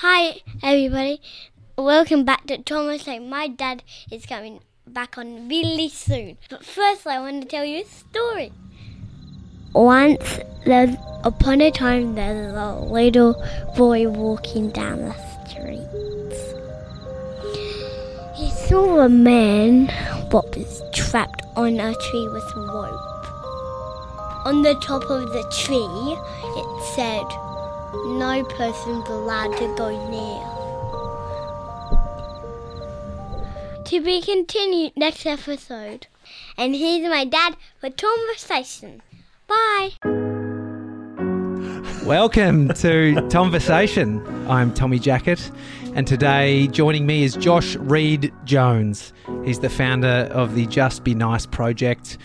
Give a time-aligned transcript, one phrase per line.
[0.00, 1.20] Hi, everybody.
[1.76, 3.08] Welcome back to Thomas.
[3.08, 3.82] Like, my dad
[4.12, 6.38] is coming back on really soon.
[6.48, 8.52] But first, I want to tell you a story.
[9.72, 13.44] Once, there's upon a time, there's a little
[13.76, 15.14] boy walking down the
[15.48, 15.82] street.
[18.36, 19.88] He saw a man
[20.30, 23.26] what was trapped on a tree with rope.
[24.46, 26.16] On the top of the tree,
[26.56, 27.47] it said,
[27.94, 30.44] no person's allowed to go near.
[33.84, 36.06] To be continued next episode.
[36.58, 39.00] And here's my dad for Tomversation.
[39.46, 39.92] Bye.
[42.04, 44.48] Welcome to Tomversation.
[44.48, 45.50] I'm Tommy Jacket,
[45.94, 49.14] and today joining me is Josh Reid Jones.
[49.44, 52.18] He's the founder of the Just Be Nice project,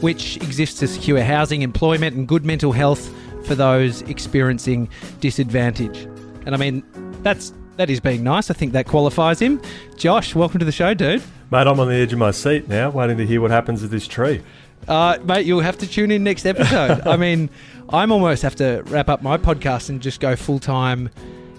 [0.00, 3.12] which exists to secure housing, employment, and good mental health
[3.48, 6.06] for those experiencing disadvantage.
[6.44, 6.84] And I mean,
[7.22, 8.50] that's that is being nice.
[8.50, 9.60] I think that qualifies him.
[9.96, 11.22] Josh, welcome to the show, dude.
[11.50, 13.90] Mate, I'm on the edge of my seat now, waiting to hear what happens with
[13.90, 14.42] this tree.
[14.86, 17.00] Uh, mate, you'll have to tune in next episode.
[17.06, 17.48] I mean,
[17.88, 21.08] I'm almost have to wrap up my podcast and just go full time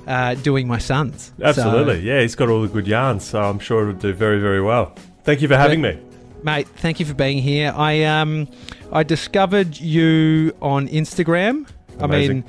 [0.05, 1.33] uh, doing my son's.
[1.41, 2.21] Absolutely, so, yeah.
[2.21, 4.93] He's got all the good yarns, so I'm sure it'll do very, very well.
[5.23, 5.99] Thank you for having me,
[6.43, 6.67] mate.
[6.67, 7.73] Thank you for being here.
[7.75, 8.47] I um,
[8.91, 11.67] I discovered you on Instagram.
[11.99, 12.31] Amazing.
[12.31, 12.43] I mean,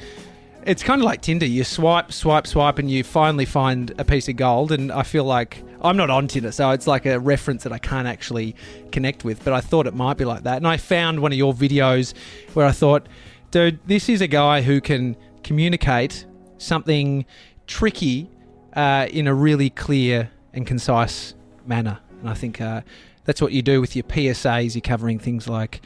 [0.66, 1.46] it's kind of like Tinder.
[1.46, 4.72] You swipe, swipe, swipe, and you finally find a piece of gold.
[4.72, 7.78] And I feel like I'm not on Tinder, so it's like a reference that I
[7.78, 8.54] can't actually
[8.92, 9.42] connect with.
[9.44, 10.58] But I thought it might be like that.
[10.58, 12.14] And I found one of your videos
[12.54, 13.06] where I thought,
[13.50, 16.26] dude, this is a guy who can communicate
[16.58, 17.24] something
[17.66, 18.30] tricky
[18.74, 21.34] uh, in a really clear and concise
[21.66, 21.98] manner.
[22.20, 22.82] And I think uh,
[23.24, 24.74] that's what you do with your PSAs.
[24.74, 25.80] You're covering things like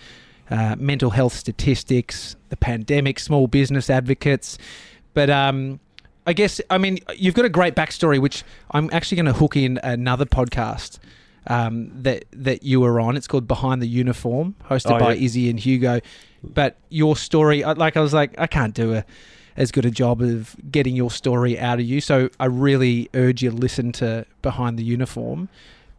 [0.51, 4.59] uh, mental health statistics, the pandemic, small business advocates.
[5.15, 5.81] But um,
[6.27, 9.57] I guess, I mean, you've got a great backstory, which I'm actually going to hook
[9.57, 10.99] in another podcast
[11.47, 13.17] um, that that you were on.
[13.17, 15.25] It's called Behind the Uniform, hosted oh, by yeah.
[15.25, 16.01] Izzy and Hugo.
[16.43, 19.05] But your story, like I was like, I can't do a
[19.57, 22.01] as good a job of getting your story out of you.
[22.01, 25.49] So I really urge you to listen to Behind the Uniform.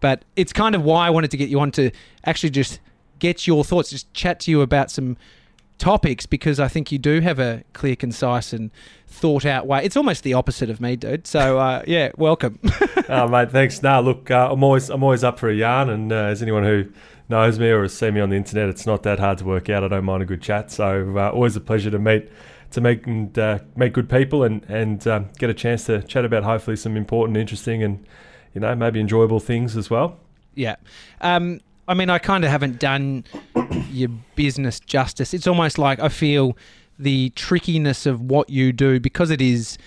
[0.02, 1.92] But it's kind of why I wanted to get you on to
[2.26, 2.80] actually just
[3.26, 5.18] get your thoughts, just chat to you about some
[5.78, 8.72] topics because I think you do have a clear, concise, and
[9.08, 9.84] thought out way.
[9.84, 11.26] It's almost the opposite of me, dude.
[11.26, 12.60] So uh, yeah, welcome.
[13.10, 13.82] oh, mate, thanks.
[13.82, 16.64] Nah, look, uh, I'm always I'm always up for a yarn, and uh, as anyone
[16.64, 16.86] who
[17.28, 19.70] knows me or has seen me on the internet, it's not that hard to work
[19.70, 19.84] out.
[19.84, 20.72] I don't mind a good chat.
[20.72, 22.30] So uh, always a pleasure to meet
[22.72, 26.26] to meet and uh, meet good people and and um, get a chance to chat
[26.26, 28.06] about hopefully some important, interesting, and
[28.54, 30.20] you know maybe enjoyable things as well.
[30.54, 30.76] Yeah.
[31.22, 33.26] Um, I mean, I kind of haven't done
[33.92, 35.34] your business justice.
[35.34, 36.58] It's almost like I feel
[36.98, 39.78] the trickiness of what you do because it is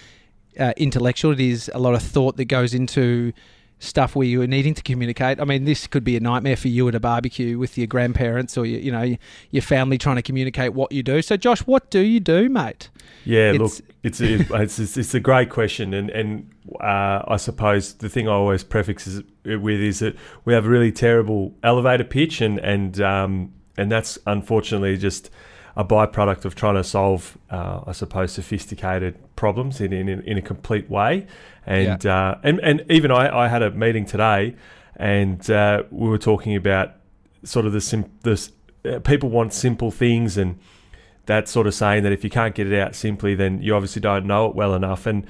[0.59, 1.32] uh, intellectual.
[1.32, 3.32] It is a lot of thought that goes into
[3.78, 5.41] stuff where you are needing to communicate.
[5.41, 8.56] I mean, this could be a nightmare for you at a barbecue with your grandparents
[8.56, 9.16] or your, you know
[9.50, 11.22] your family trying to communicate what you do.
[11.22, 12.91] So, Josh, what do you do, mate?
[13.25, 16.50] Yeah, it's, look, it's a, it's, it's a great question, and and
[16.81, 20.69] uh, I suppose the thing I always prefix it with is that we have a
[20.69, 25.31] really terrible elevator pitch, and and um, and that's unfortunately just
[25.78, 30.43] a byproduct of trying to solve, uh, I suppose, sophisticated problems in in, in a
[30.43, 31.27] complete way.
[31.65, 32.31] And yeah.
[32.31, 34.56] uh, and and even I, I had a meeting today,
[34.97, 36.97] and uh, we were talking about
[37.44, 38.50] sort of the sim- this
[38.84, 40.59] uh, people want simple things and
[41.27, 44.00] that sort of saying that if you can't get it out simply, then you obviously
[44.00, 45.06] don't know it well enough.
[45.06, 45.27] And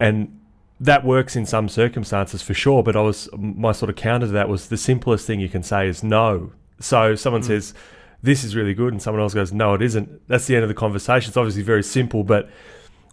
[0.00, 0.40] and
[0.80, 2.82] that works in some circumstances for sure.
[2.82, 5.62] But I was my sort of counter to that was the simplest thing you can
[5.62, 6.52] say is no.
[6.80, 7.46] So someone mm.
[7.46, 7.74] says
[8.22, 10.26] this is really good, and someone else goes no, it isn't.
[10.28, 11.30] That's the end of the conversation.
[11.30, 12.48] It's obviously very simple, but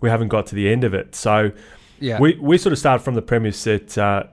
[0.02, 1.16] we haven't got to the end of it.
[1.16, 1.52] So
[2.00, 2.20] yeah.
[2.20, 4.24] we we sort of start from the premise that uh,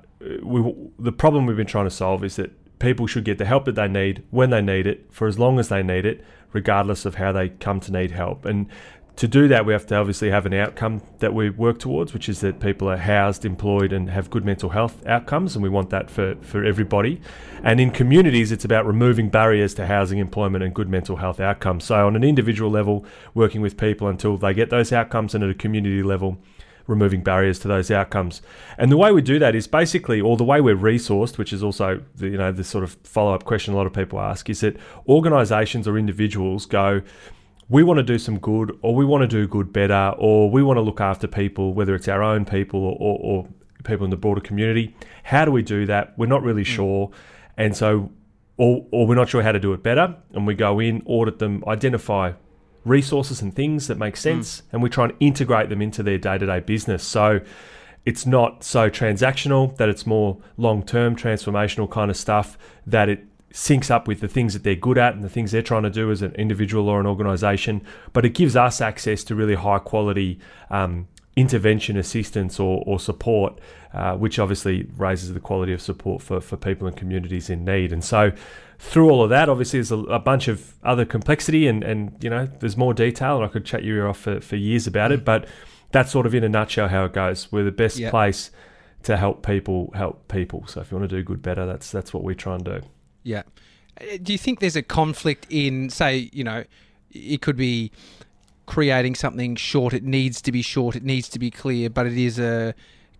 [0.42, 3.64] we the problem we've been trying to solve is that people should get the help
[3.64, 6.22] that they need when they need it for as long as they need it,
[6.52, 8.44] regardless of how they come to need help.
[8.44, 8.68] And
[9.16, 12.28] to do that, we have to obviously have an outcome that we work towards, which
[12.28, 15.56] is that people are housed, employed, and have good mental health outcomes.
[15.56, 17.20] And we want that for, for everybody.
[17.62, 21.84] And in communities, it's about removing barriers to housing, employment, and good mental health outcomes.
[21.84, 25.48] So, on an individual level, working with people until they get those outcomes, and at
[25.48, 26.36] a community level,
[26.86, 28.42] removing barriers to those outcomes.
[28.78, 31.62] And the way we do that is basically, or the way we're resourced, which is
[31.62, 34.48] also the, you know the sort of follow up question a lot of people ask,
[34.50, 34.76] is that
[35.08, 37.02] organisations or individuals go.
[37.68, 40.62] We want to do some good, or we want to do good better, or we
[40.62, 43.48] want to look after people, whether it's our own people or, or, or
[43.84, 44.94] people in the broader community.
[45.24, 46.16] How do we do that?
[46.16, 46.66] We're not really mm.
[46.66, 47.10] sure.
[47.56, 48.10] And so
[48.56, 51.38] or, or, we're not sure how to do it better, and we go in, audit
[51.38, 52.32] them, identify
[52.84, 54.20] resources and things that make hmm.
[54.20, 54.64] sense, mm.
[54.72, 57.02] and we try and integrate them into their day to day business.
[57.02, 57.40] So
[58.06, 63.24] it's not so transactional, that it's more long term, transformational kind of stuff, that it
[63.56, 65.88] syncs up with the things that they're good at and the things they're trying to
[65.90, 67.80] do as an individual or an organization.
[68.12, 70.38] But it gives us access to really high quality
[70.68, 73.58] um, intervention assistance or, or support,
[73.94, 77.94] uh, which obviously raises the quality of support for, for people and communities in need.
[77.94, 78.32] And so,
[78.78, 82.28] through all of that, obviously, there's a, a bunch of other complexity and, and, you
[82.28, 85.24] know, there's more detail, and I could chat you off for, for years about it.
[85.24, 85.48] But
[85.92, 87.50] that's sort of in a nutshell how it goes.
[87.50, 88.10] We're the best Yep.
[88.10, 88.50] place
[89.04, 90.66] to help people help people.
[90.66, 92.80] So if you want to do good better, that's that's what we try and do.
[93.26, 93.42] Yeah.
[94.00, 96.64] Uh, Do you think there's a conflict in, say, you know,
[97.12, 97.90] it could be
[98.66, 102.16] creating something short, it needs to be short, it needs to be clear, but it
[102.16, 102.74] is a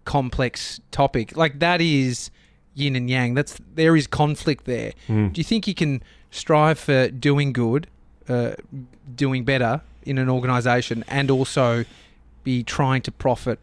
[0.04, 1.36] complex topic.
[1.36, 2.30] Like that is
[2.74, 3.34] yin and yang.
[3.34, 4.92] That's there is conflict there.
[5.08, 5.32] Mm.
[5.32, 7.88] Do you think you can strive for doing good,
[8.28, 8.52] uh,
[9.14, 11.84] doing better in an organization and also
[12.44, 13.58] be trying to profit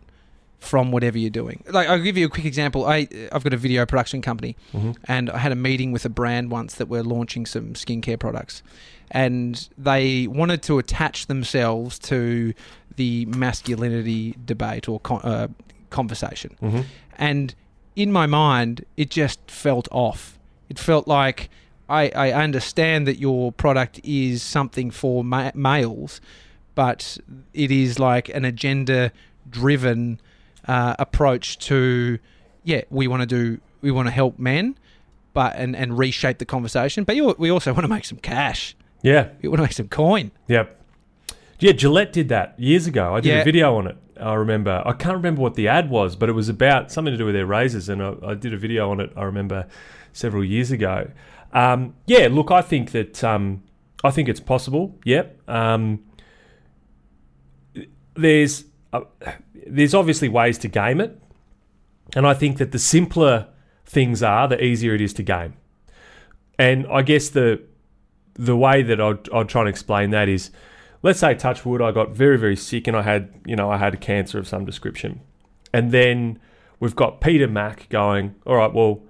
[0.63, 1.63] from whatever you're doing?
[1.69, 2.85] Like I'll give you a quick example.
[2.85, 4.95] I I've got a video production company Mhm.
[5.05, 8.63] and I had a meeting with a brand once that were launching some skincare products,
[9.11, 12.53] and they wanted to attach themselves to
[12.95, 15.47] the masculinity debate or con- uh,
[15.89, 16.55] conversation.
[16.61, 16.85] Mhm.
[17.17, 17.55] And
[17.95, 20.39] in my mind, it just felt off.
[20.69, 21.49] It felt like
[21.89, 26.21] I, I understand that your product is something for ma- males,
[26.75, 27.17] but
[27.53, 29.11] it is like an agenda
[29.49, 30.19] driven
[30.67, 32.19] uh, approach to,
[32.63, 34.77] yeah, we want to do, we want to help men,
[35.33, 37.03] but and, and reshape the conversation.
[37.03, 38.75] But you, we also want to make some cash.
[39.01, 40.31] Yeah, We want to make some coin.
[40.47, 40.65] yeah,
[41.59, 41.73] yeah.
[41.73, 43.15] Gillette did that years ago.
[43.15, 43.41] I did Yeah.
[43.41, 43.97] a video on it.
[44.19, 44.81] I remember.
[44.85, 47.35] I can't remember what the ad was, but it was about something to do with
[47.35, 49.11] their razors, and I, I did a video on it.
[49.17, 49.67] I remember
[50.13, 51.09] several years ago.
[51.51, 53.63] Um, yeah, look, I think that um,
[54.03, 54.95] I think it's possible.
[55.03, 55.49] Yep.
[55.49, 55.99] Um,
[58.15, 59.01] there's uh,
[59.67, 61.19] there's obviously ways to game it,
[62.15, 63.47] and I think that the simpler
[63.85, 65.55] things are, the easier it is to game.
[66.59, 67.61] And I guess the
[68.35, 70.49] the way that I'd, I'd try and explain that is,
[71.03, 73.77] let's say touch wood, I got very very sick and I had you know I
[73.77, 75.21] had a cancer of some description,
[75.73, 76.39] and then
[76.79, 79.01] we've got Peter Mac going, all right, well.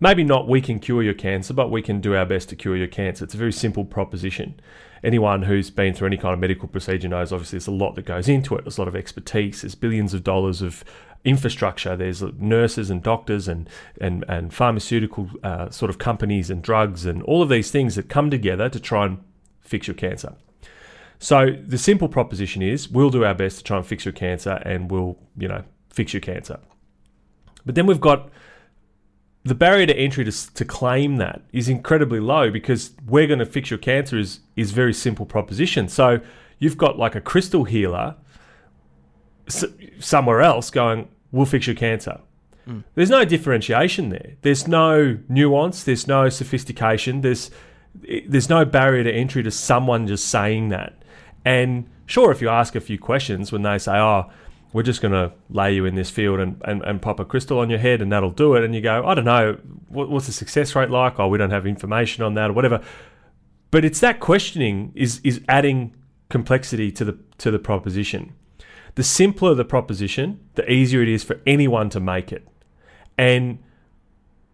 [0.00, 2.76] Maybe not we can cure your cancer, but we can do our best to cure
[2.76, 3.24] your cancer.
[3.24, 4.60] It's a very simple proposition
[5.02, 8.04] anyone who's been through any kind of medical procedure knows obviously there's a lot that
[8.04, 8.64] goes into it.
[8.64, 9.62] There's a lot of expertise.
[9.62, 10.84] There's billions of dollars of
[11.24, 11.96] infrastructure.
[11.96, 13.68] There's nurses and doctors and
[14.00, 18.08] and and pharmaceutical uh, sort of companies and drugs and all of these things that
[18.08, 19.18] come together to try and
[19.60, 20.34] fix your cancer.
[21.18, 24.62] So the simple proposition is we'll do our best to try and fix your cancer
[24.64, 26.60] and we'll you know fix your cancer.
[27.66, 28.30] But then we've got
[29.48, 33.46] the barrier to entry to, to claim that is incredibly low because we're going to
[33.46, 35.88] fix your cancer is is very simple proposition.
[35.88, 36.20] So
[36.58, 38.16] you've got like a crystal healer
[39.46, 39.64] s-
[39.98, 42.20] somewhere else going, "We'll fix your cancer."
[42.68, 42.84] Mm.
[42.94, 44.32] There's no differentiation there.
[44.42, 45.82] There's no nuance.
[45.84, 47.22] There's no sophistication.
[47.22, 47.50] There's
[48.26, 51.02] there's no barrier to entry to someone just saying that.
[51.44, 54.30] And sure, if you ask a few questions when they say, "Oh,"
[54.72, 57.58] we're just going to lay you in this field and, and, and pop a crystal
[57.58, 58.64] on your head and that'll do it.
[58.64, 61.18] And you go, I don't know, what, what's the success rate like?
[61.18, 62.82] Oh, we don't have information on that or whatever.
[63.70, 65.94] But it's that questioning is is adding
[66.30, 68.34] complexity to the to the proposition.
[68.94, 72.48] The simpler the proposition, the easier it is for anyone to make it.
[73.16, 73.58] And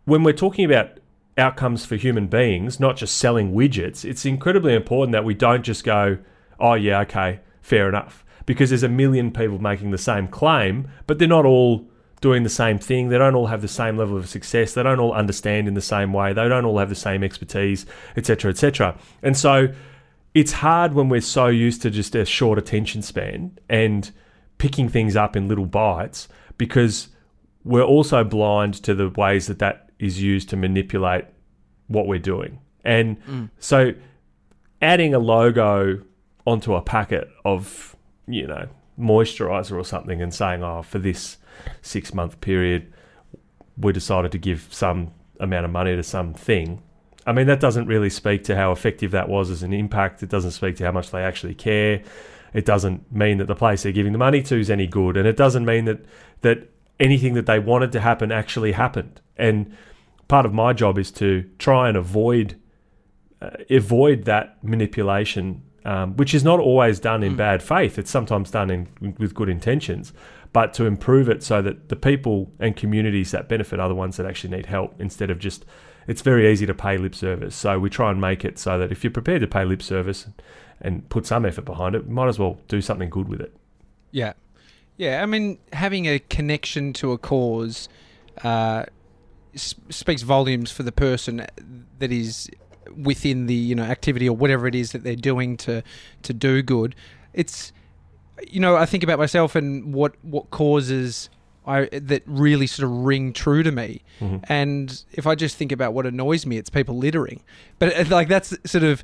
[0.05, 0.99] when we're talking about
[1.37, 5.85] outcomes for human beings, not just selling widgets, it's incredibly important that we don't just
[5.85, 6.19] go,
[6.61, 8.24] oh, yeah, okay, fair enough.
[8.47, 11.89] Because there's a million people making the same claim, but they're not all
[12.21, 13.09] doing the same thing.
[13.09, 14.75] They don't all have the same level of success.
[14.75, 16.33] They don't all understand in the same way.
[16.33, 17.87] They don't all have the same expertise,
[18.17, 18.99] etc., etc.
[19.23, 19.69] And so
[20.35, 24.11] it's hard when we're so used to just a short attention span and
[24.59, 27.09] picking things up in little bites because
[27.65, 31.25] we're also blind to the ways that that is used to manipulate
[31.87, 32.59] what we're doing.
[32.85, 33.51] And mm.
[33.59, 33.93] so
[34.83, 36.03] adding a logo
[36.47, 37.94] onto a packet of,
[38.27, 41.39] you know, moisturizer or something and saying, oh, for this
[41.83, 42.93] six month period,
[43.77, 46.83] we decided to give some amount of money to something.
[47.27, 50.23] I mean, that doesn't really speak to how effective that was as an impact.
[50.23, 52.03] It doesn't speak to how much they actually care.
[52.53, 55.17] It doesn't mean that the place they're giving the money to is any good.
[55.17, 56.05] And it doesn't mean that,
[56.43, 59.21] that anything that they wanted to happen actually happened.
[59.37, 59.75] And
[60.29, 62.61] part of my job is to try and avoid
[63.43, 67.99] uh, avoid that manipulation, um, which is not always done in bad faith.
[67.99, 70.13] It's sometimes done in with good intentions,
[70.53, 74.17] but to improve it so that the people and communities that benefit are the ones
[74.17, 75.65] that actually need help instead of just.
[76.07, 78.93] It's very easy to pay lip service, so we try and make it so that
[78.93, 80.27] if you're prepared to pay lip service
[80.81, 83.57] and put some effort behind it, might as well do something good with it.
[84.11, 84.35] Yeah.
[84.99, 87.89] Yeah, I mean, having a connection to a cause
[88.43, 88.85] uh,
[89.55, 91.47] speaks volumes for the person
[91.99, 92.51] that is
[92.97, 95.83] within the you know activity or whatever it is that they're doing to
[96.23, 96.95] to do good.
[97.33, 97.73] It's
[98.49, 101.31] you know I think about myself and what what causes
[101.67, 104.03] I that really sort of ring true to me.
[104.49, 107.43] And if I just think about what annoys me, it's people littering.
[107.79, 109.03] But uh, like that's sort of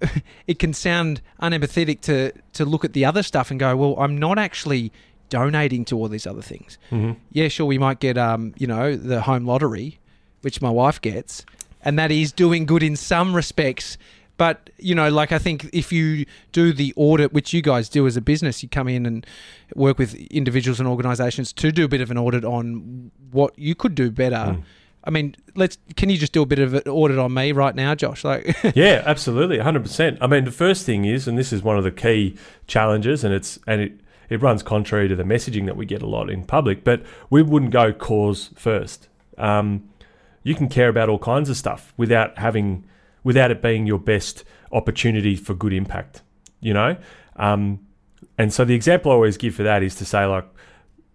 [0.46, 4.18] it can sound unempathetic to to look at the other stuff and go, well, I'm
[4.18, 4.92] not actually
[5.30, 6.76] donating to all these other things.
[6.90, 7.16] Mhm.
[7.32, 9.98] Yeah, sure, we might get um, you know, the home lottery,
[10.42, 11.46] which my wife gets,
[11.84, 13.96] and that is doing good in some respects.
[14.36, 18.06] But you know, like I think if you do the audit, which you guys do
[18.06, 19.24] as a business, you come in and
[19.76, 23.76] work with individuals and organisations to do a bit of an audit on what you
[23.76, 24.58] could do better.
[25.04, 25.78] I mean, let's.
[25.96, 28.24] Can you just do a bit of an audit on me right now, Josh?
[28.24, 30.18] Like, yeah, absolutely, hundred percent.
[30.20, 32.36] I mean, the first thing is, and this is one of the key
[32.66, 34.00] challenges, and it's and it
[34.30, 37.42] it runs contrary to the messaging that we get a lot in public, but we
[37.42, 39.08] wouldn't go cause first.
[39.36, 39.88] Um,
[40.44, 42.84] you can care about all kinds of stuff without having
[43.24, 46.22] without it being your best opportunity for good impact.
[46.60, 46.96] You know,
[47.36, 47.80] um,
[48.38, 50.46] and so the example I always give for that is to say like,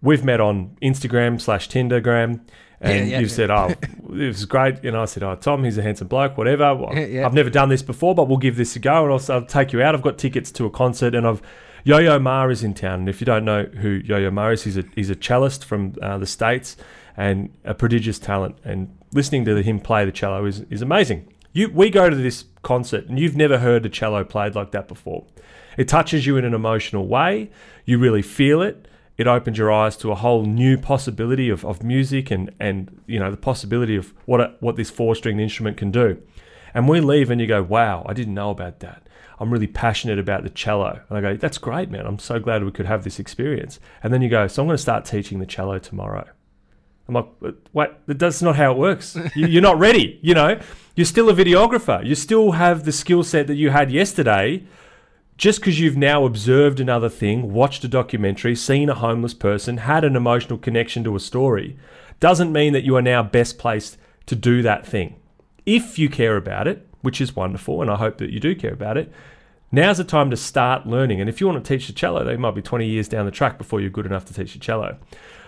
[0.02, 2.42] we've met on Instagram slash Tindergram.
[2.82, 3.36] And Yeah, yeah, you've yeah.
[3.36, 3.68] said, "Oh,
[4.16, 6.38] it was great," and I said, "Oh, Tom, he's a handsome bloke.
[6.38, 6.76] Whatever.
[6.80, 7.26] Well.
[7.26, 9.74] I've never done this before, but we'll give this a go, and I'll, I'll take
[9.74, 9.96] you out.
[9.96, 11.42] I've got tickets to a concert, and I've
[11.84, 13.02] Yo-Yo Ma is in town.
[13.02, 15.96] And if you don't know who Yo-Yo Ma is, he's a he's a cellist from
[16.02, 16.78] uh, the states
[17.18, 18.58] and a prodigious talent.
[18.64, 21.34] And listening to him play the cello is is amazing.
[21.54, 24.88] You we go to this concert, and you've never heard a cello played like that
[24.88, 25.26] before.
[25.78, 27.52] It touches you in an emotional way.
[27.86, 28.88] You really feel it.
[29.18, 33.20] It opens your eyes to a whole new possibility of, of music and, and you
[33.20, 36.22] know the possibility of what a, what this four stringed instrument can do.
[36.74, 39.04] And we leave and you go, wow, I didn't know about that.
[39.40, 41.02] I'm really passionate about the cello.
[41.10, 42.06] And I go, that's great, man.
[42.06, 43.80] I'm so glad we could have this experience.
[44.04, 46.28] And then you go, so I'm going to start teaching the cello tomorrow.
[47.10, 49.18] I'm like, wait, that's not how it works.
[49.36, 50.20] You- You're not ready.
[50.22, 50.60] You know,
[50.96, 52.06] you're still a videographer.
[52.06, 54.64] You still have the skill set that you had yesterday.
[55.38, 60.04] Just because you've now observed another thing, watched a documentary, seen a homeless person, had
[60.04, 61.78] an emotional connection to a story,
[62.20, 65.16] doesn't mean that you are now best placed to do that thing.
[65.66, 68.74] If you care about it, which is wonderful, and I hope that you do care
[68.74, 69.10] about it,
[69.72, 71.22] now's the time to start learning.
[71.22, 73.32] And if you want to teach the cello, they might be 20 years down the
[73.32, 74.98] track before you're good enough to teach the cello.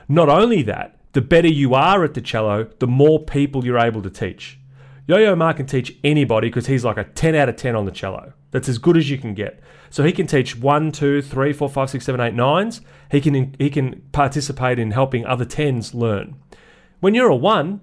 [0.07, 4.01] Not only that, the better you are at the cello, the more people you're able
[4.01, 4.59] to teach.
[5.07, 7.91] Yo-Yo Ma can teach anybody because he's like a 10 out of 10 on the
[7.91, 8.33] cello.
[8.51, 9.61] That's as good as you can get.
[9.89, 12.81] So he can teach one, two, three, four, five, six, seven, eight, nines.
[13.09, 16.35] He can he can participate in helping other tens learn.
[17.01, 17.81] When you're a one,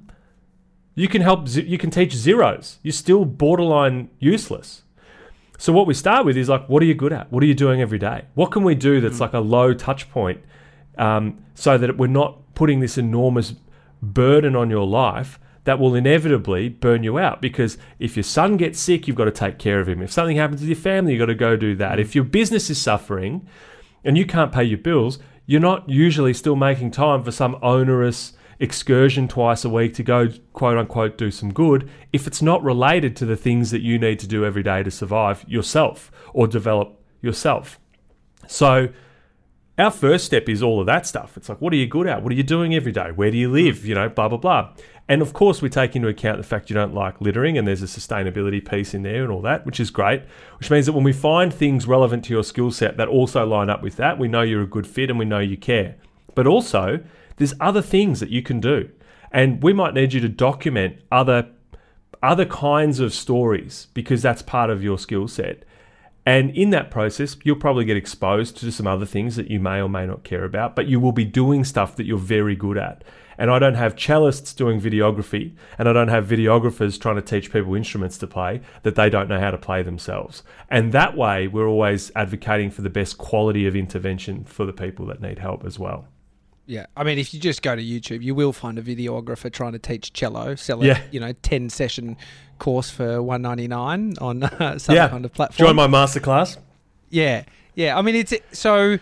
[0.95, 1.49] you can help.
[1.49, 2.79] You can teach zeros.
[2.83, 4.85] You're still borderline useless.
[5.59, 7.31] So what we start with is like, what are you good at?
[7.33, 8.27] What are you doing every day?
[8.35, 10.41] What can we do that's like a low touch point,
[10.97, 13.55] um, so that we're not putting this enormous
[14.03, 17.41] burden on your life that will inevitably burn you out.
[17.41, 20.03] Because if your son gets sick, you've got to take care of him.
[20.03, 21.99] If something happens to your family, you've got to go do that.
[21.99, 22.00] Mm.
[22.00, 23.47] If your business is suffering
[24.03, 28.33] and you can't pay your bills, you're not usually still making time for some onerous
[28.59, 33.15] excursion twice a week to go quote unquote do some good if it's not related
[33.15, 37.00] to the things that you need to do every day to survive yourself or develop
[37.23, 37.79] yourself.
[38.49, 38.88] So
[39.79, 41.37] our first step is all of that stuff.
[41.37, 42.23] It's like, what are you good at?
[42.23, 43.13] What are you doing every day?
[43.13, 43.87] Where do you live?
[43.87, 44.73] You know, blah, blah, blah.
[45.09, 47.83] And of course, we take into account the fact you don't like littering, and there's
[47.83, 50.23] a sustainability piece in there and all that, which is great.
[50.59, 53.71] Which means that when we find things relevant to your skill set that also line
[53.71, 55.97] up with that, we know you're a good fit and we know you care.
[56.35, 57.01] But also,
[57.37, 58.91] there's other things that you can do.
[59.31, 61.49] And we might need you to document other
[62.21, 65.63] other kinds of stories because that's part of your skill set.
[66.29, 69.81] And in that process, you'll probably get exposed to some other things that you may
[69.81, 72.77] or may not care about, but you will be doing stuff that you're very good
[72.77, 73.03] at.
[73.39, 77.51] And I don't have cellists doing videography, and I don't have videographers trying to teach
[77.51, 80.43] people instruments to play that they don't know how to play themselves.
[80.69, 85.07] And that way, we're always advocating for the best quality of intervention for the people
[85.07, 86.09] that need help as well.
[86.71, 89.73] Yeah, I mean, if you just go to YouTube, you will find a videographer trying
[89.73, 91.01] to teach cello, sell a Yeah.
[91.11, 92.17] you know ten session
[92.59, 95.09] course for one ninety nine on uh, some Yeah.
[95.09, 95.67] kind of platform.
[95.69, 96.59] Join my masterclass.
[97.09, 97.45] yeah,
[97.75, 97.97] yeah.
[97.99, 98.99] I mean, it's so.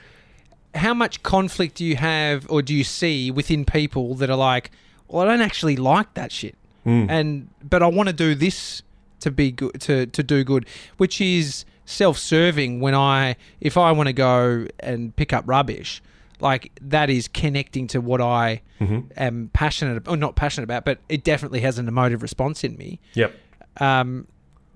[0.77, 4.71] How much conflict do you have, or do you see within people that are like,
[5.09, 6.55] "Well, I don't actually like that shit,"
[6.87, 7.07] Mm.
[7.11, 8.83] and but I want to do this
[9.21, 10.67] to be good, to to do good,
[10.99, 12.81] which is self-serving.
[12.81, 16.03] When I, if I want to go and pick up rubbish,
[16.41, 19.11] like that is connecting to what I Mhm.
[19.17, 22.77] am passionate, about, or not passionate about, but it definitely has an emotive response in
[22.77, 23.01] me.
[23.15, 23.35] Yep.
[23.79, 24.27] Um,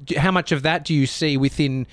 [0.05, 1.87] do- how much of that do you see within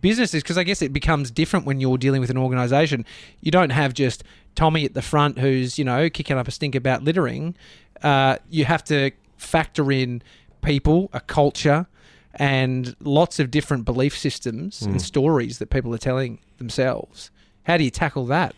[0.00, 3.04] businesses because I guess it becomes different when you're dealing with an organisation.
[3.40, 4.24] You don't have just
[4.54, 7.54] Tommy at the front who's you know kicking up a stink about littering.
[8.02, 10.22] Uh, you have to factor in
[10.62, 11.86] people, a culture,
[12.34, 17.30] and lots of different belief systems and stories that people are telling themselves.
[17.64, 18.54] How do you tackle that?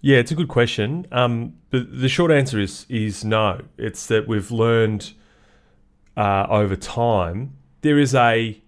[0.00, 1.06] Yeah, it's a good question.
[1.12, 3.62] Um, but the short answer is is no.
[3.78, 5.12] It's that we've learned
[6.16, 8.60] uh, over time there is a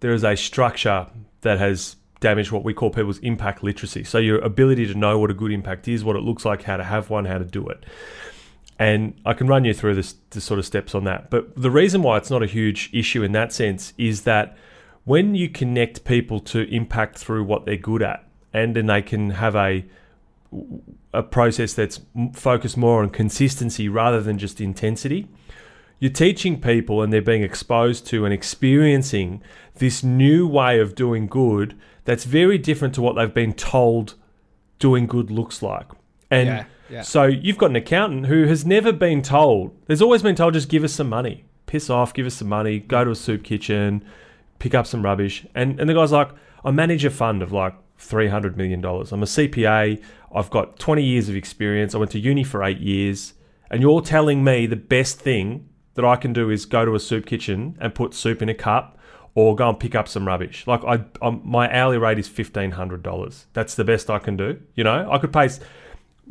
[0.00, 1.06] there is a structure
[1.40, 4.04] that has damaged what we call people's impact literacy.
[4.04, 6.76] So your ability to know what a good impact is, what it looks like, how
[6.76, 7.84] to have one, how to do it.
[8.78, 11.30] And I can run you through this, the sort of steps on that.
[11.30, 14.56] But the reason why it's not a huge issue in that sense is that
[15.04, 18.27] when you connect people to impact through what they're good at,
[18.62, 19.84] and then they can have a
[21.12, 22.00] a process that's
[22.32, 25.28] focused more on consistency rather than just intensity.
[25.98, 29.42] You're teaching people and they're being exposed to and experiencing
[29.76, 34.14] this new way of doing good that's very different to what they've been told
[34.78, 35.86] doing good looks like.
[36.30, 37.02] And Yeah, yeah.
[37.02, 40.68] so you've got an accountant who has never been told, there's always been told, just
[40.68, 41.44] give us some money.
[41.66, 44.04] Piss off, give us some money, go to a soup kitchen,
[44.58, 45.44] pick up some rubbish.
[45.54, 46.30] And, and the guy's like,
[46.64, 48.84] I manage a fund of like $300 million.
[48.84, 50.02] I'm a CPA.
[50.34, 51.94] I've got 20 years of experience.
[51.94, 53.34] I went to uni for eight years.
[53.70, 57.00] And you're telling me the best thing that I can do is go to a
[57.00, 58.98] soup kitchen and put soup in a cup
[59.34, 60.66] or go and pick up some rubbish.
[60.66, 63.44] Like I, I'm, my hourly rate is $1,500.
[63.52, 64.60] That's the best I can do.
[64.74, 65.48] You know, I could pay,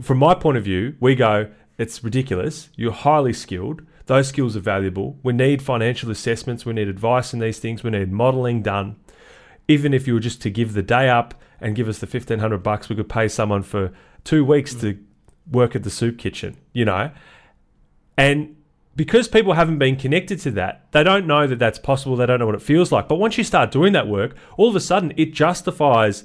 [0.01, 2.69] from my point of view, we go, it's ridiculous.
[2.75, 3.81] You're highly skilled.
[4.07, 5.17] Those skills are valuable.
[5.21, 6.65] We need financial assessments.
[6.65, 7.83] We need advice in these things.
[7.83, 8.95] We need modeling done.
[9.67, 12.57] Even if you were just to give the day up and give us the 1500
[12.59, 13.91] bucks, we could pay someone for
[14.23, 14.81] two weeks mm.
[14.81, 15.03] to
[15.51, 17.11] work at the soup kitchen, you know?
[18.17, 18.55] And
[18.95, 22.15] because people haven't been connected to that, they don't know that that's possible.
[22.15, 23.07] They don't know what it feels like.
[23.07, 26.23] But once you start doing that work, all of a sudden it justifies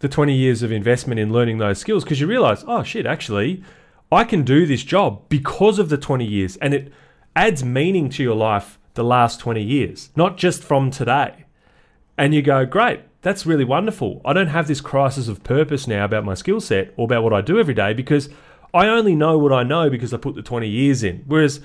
[0.00, 3.62] the 20 years of investment in learning those skills because you realize, oh shit, actually,
[4.10, 6.56] I can do this job because of the 20 years.
[6.56, 6.92] And it
[7.36, 11.44] adds meaning to your life the last 20 years, not just from today.
[12.16, 14.20] And you go, great, that's really wonderful.
[14.22, 17.32] I don't have this crisis of purpose now about my skill set or about what
[17.32, 18.28] I do every day because
[18.74, 21.24] I only know what I know because I put the 20 years in.
[21.26, 21.60] Whereas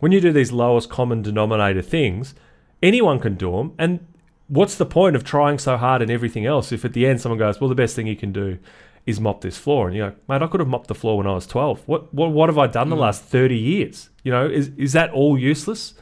[0.00, 2.34] when you do these lowest common denominator things,
[2.82, 3.74] anyone can do them.
[3.78, 4.04] And
[4.48, 7.38] what's the point of trying so hard and everything else if at the end someone
[7.38, 8.58] goes, well, the best thing you can do
[9.06, 9.86] is mop this floor?
[9.86, 11.84] And you're like, mate, I could have mopped the floor when I was 12.
[11.86, 13.00] What, what, what have I done the mm.
[13.00, 14.10] last 30 years?
[14.24, 15.94] You know, is, is that all useless?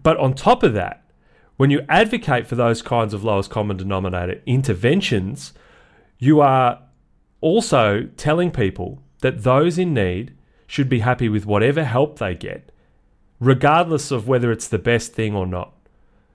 [0.00, 0.99] But on top of that,
[1.60, 5.52] when you advocate for those kinds of lowest common denominator interventions,
[6.18, 6.80] you are
[7.42, 10.34] also telling people that those in need
[10.66, 12.72] should be happy with whatever help they get,
[13.40, 15.74] regardless of whether it's the best thing or not.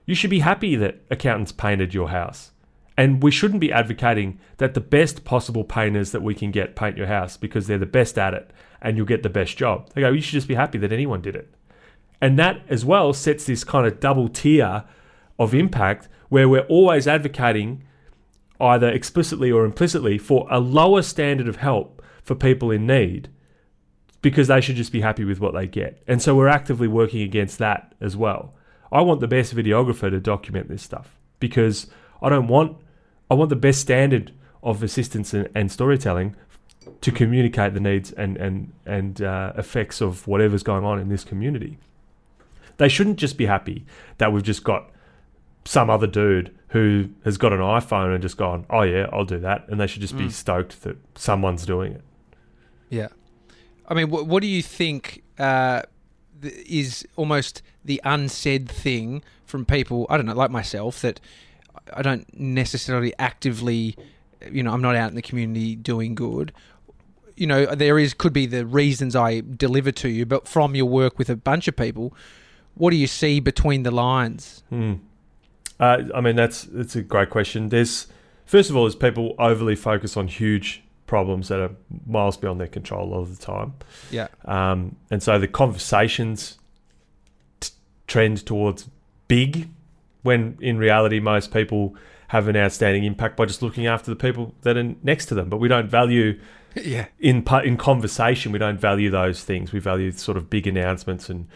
[0.04, 2.52] You should be happy that accountants painted your house.
[2.96, 6.96] And we shouldn't be advocating that the best possible painters that we can get paint
[6.96, 9.90] your house because they're the best at it and you'll get the best job.
[9.92, 11.52] They go, you should just be happy that anyone did it.
[12.20, 14.84] And that as well sets this kind of double tier
[15.38, 17.84] of impact where we're always advocating
[18.60, 23.28] either explicitly or implicitly for a lower standard of help for people in need
[24.22, 26.02] because they should just be happy with what they get.
[26.08, 28.54] And so we're actively working against that as well.
[28.90, 31.86] I want the best videographer to document this stuff because
[32.22, 32.78] I don't want
[33.30, 36.36] I want the best standard of assistance and, and storytelling
[37.00, 41.24] to communicate the needs and and and uh, effects of whatever's going on in this
[41.24, 41.78] community.
[42.78, 43.86] They shouldn't just be happy
[44.18, 44.90] that we've just got
[45.66, 49.38] some other dude who has got an iPhone and just gone, oh yeah, I'll do
[49.40, 52.02] that, and they should just be stoked that someone's doing it.
[52.90, 53.08] Yeah.
[53.88, 55.82] I mean, what, what do you think uh,
[56.42, 60.06] th- is almost the unsaid thing from people?
[60.10, 61.20] I don't know, like myself, that
[61.92, 63.96] I don't necessarily actively,
[64.50, 66.52] you know, I'm not out in the community doing good.
[67.36, 70.86] You know, there is could be the reasons I deliver to you, but from your
[70.86, 72.14] work with a bunch of people,
[72.74, 74.64] what do you see between the lines?
[74.68, 74.94] Hmm.
[75.78, 77.68] Uh, I mean, that's that's a great question.
[77.68, 78.06] There's
[78.44, 81.70] first of all, is people overly focus on huge problems that are
[82.06, 83.74] miles beyond their control a lot of the time,
[84.10, 84.26] Yeah.
[84.44, 86.58] um, and so the conversations
[87.60, 87.70] t-
[88.08, 88.88] trend towards
[89.28, 89.68] big,
[90.22, 91.94] when in reality most people
[92.28, 95.48] have an outstanding impact by just looking after the people that are next to them.
[95.48, 96.40] But we don't value
[96.74, 97.06] Yeah.
[97.20, 99.72] in in conversation, we don't value those things.
[99.72, 101.46] We value sort of big announcements and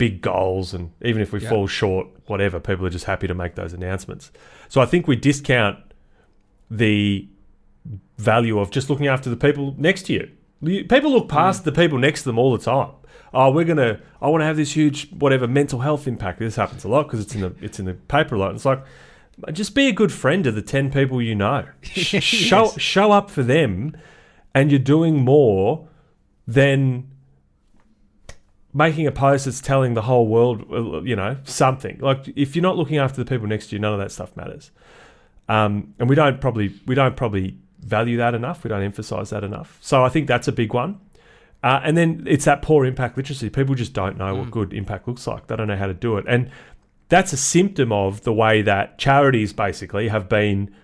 [0.00, 1.50] big goals, and even if we Yeah.
[1.50, 4.32] fall short, whatever, people are just happy to make those announcements.
[4.70, 5.76] So I think we discount
[6.70, 7.28] the
[8.16, 10.30] value of just looking after the people next to you.
[10.88, 11.64] People look past mm.
[11.64, 12.92] the people next to them all the time.
[13.34, 14.00] Oh, we're gonna.
[14.22, 16.38] I want to have this huge whatever mental health impact.
[16.38, 18.54] This happens a lot because it's in the it's in the paper a lot.
[18.54, 18.82] It's like
[19.52, 21.66] just be a good friend to the 10 people you know.
[21.94, 22.24] Yes.
[22.24, 23.96] Show show up for them
[24.54, 25.88] and you're doing more
[26.46, 27.08] than
[28.72, 30.64] making a post that's telling the whole world,
[31.06, 31.98] you know, something.
[32.00, 34.36] Like if you're not looking after the people next to you, none of that stuff
[34.36, 34.70] matters.
[35.48, 38.62] Um, and we don't probably we don't probably value that enough.
[38.62, 39.78] We don't emphasize that enough.
[39.80, 41.00] So I think that's a big one.
[41.62, 43.50] Uh, and then it's that poor impact literacy.
[43.50, 45.46] People just don't know what good impact looks like.
[45.46, 46.24] They don't know how to do it.
[46.26, 46.50] And
[47.10, 50.74] that's a symptom of the way that charities basically have been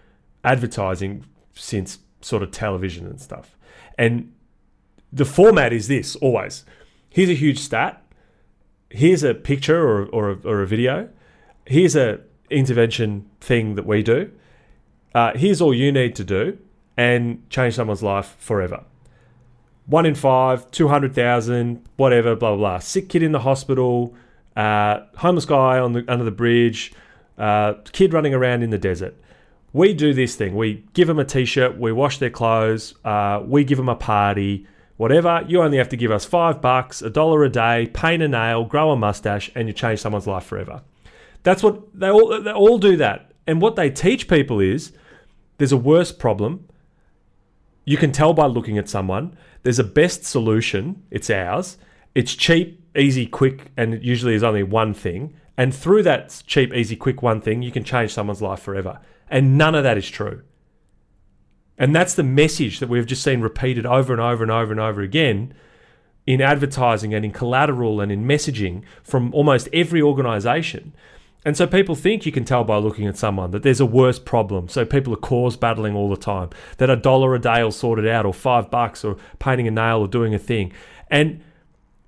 [0.45, 3.57] advertising since sort of television and stuff.
[3.97, 4.33] And
[5.13, 6.65] the format is this always
[7.17, 8.03] here's a huge stat,
[8.91, 11.09] here's a picture or, or, a, or a video,
[11.65, 14.31] here's a intervention thing that we do,
[15.15, 16.59] uh, here's all you need to do,
[16.97, 18.85] and change someone's life forever
[19.87, 22.79] one in five, 200,000, whatever, blah, blah, blah.
[22.79, 24.15] Sick kid in the hospital,
[24.57, 26.93] uh, homeless guy on the, under the bridge,
[27.39, 29.15] uh, kid running around in the desert.
[29.73, 30.57] We do this thing.
[30.57, 33.95] We give them a t shirt, we wash their clothes, uh, we give them a
[33.95, 35.45] party, whatever.
[35.47, 38.65] You only have to give us five bucks, a dollar a day, paint a nail,
[38.65, 40.83] grow a mustache, and you change someone's life forever.
[41.43, 43.33] That's what they all, they all do that.
[43.47, 44.93] And what they teach people is
[45.59, 46.69] there's a worse problem
[47.85, 49.37] you can tell by looking at someone.
[49.63, 51.05] There's a best solution.
[51.11, 51.79] It's ours.
[52.15, 55.35] It's cheap, easy, quick, and it usually is only one thing.
[55.57, 58.99] And through that cheap, easy, quick one thing, you can change someone's life forever.
[59.31, 60.43] And none of that is true.
[61.79, 64.81] And that's the message that we've just seen repeated over and over and over and
[64.81, 65.53] over again
[66.27, 70.93] in advertising and in collateral and in messaging from almost every organization.
[71.45, 74.19] And so people think you can tell by looking at someone that there's a worse
[74.19, 74.69] problem.
[74.69, 78.01] So people are cause battling all the time, that a dollar a day will sort
[78.01, 80.73] it out, or five bucks, or painting a nail, or doing a thing.
[81.09, 81.45] And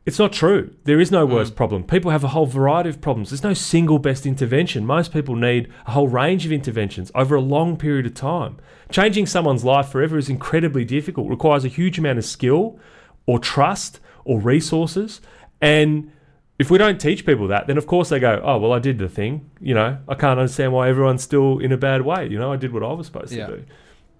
[0.08, 0.74] it's not true.
[0.84, 1.34] There is no hmm.
[1.34, 1.84] worse problem.
[1.84, 3.28] People have a whole variety of problems.
[3.28, 4.86] There's no single best intervention.
[4.86, 8.56] Most people need a whole range of interventions over a long period of time.
[8.90, 12.78] Changing someone's life forever is incredibly difficult, requires a huge amount of skill
[13.26, 15.20] or trust or resources.
[15.60, 16.10] And
[16.58, 18.98] if we don't teach people that, then of course they go, oh, well, I did
[18.98, 19.50] the thing.
[19.60, 22.26] You know, I can't understand why everyone's still in a bad way.
[22.28, 23.46] You know, I did what I was supposed Yeah.
[23.46, 23.64] to do.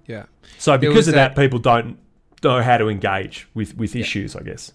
[0.07, 0.27] Yeah.
[0.59, 1.96] So because of that, that- people don't
[2.44, 4.72] know how to engage with, with issues, I guess.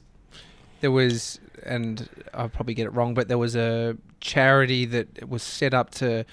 [0.83, 5.41] There was, and I'll probably get it wrong, but there was a charity that was
[5.41, 6.25] set up to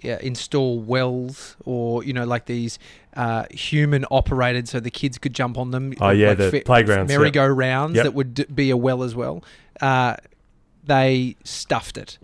[0.00, 2.78] yeah, install wells or, you know, like these
[3.16, 5.92] uh, human operated so the kids could jump on them.
[6.00, 7.10] Oh, yeah, like the fi- playgrounds.
[7.10, 8.04] Merry-go-rounds Yep.
[8.04, 9.42] that would d- be a well as well.
[9.80, 10.14] Uh,
[10.84, 12.18] they stuffed it.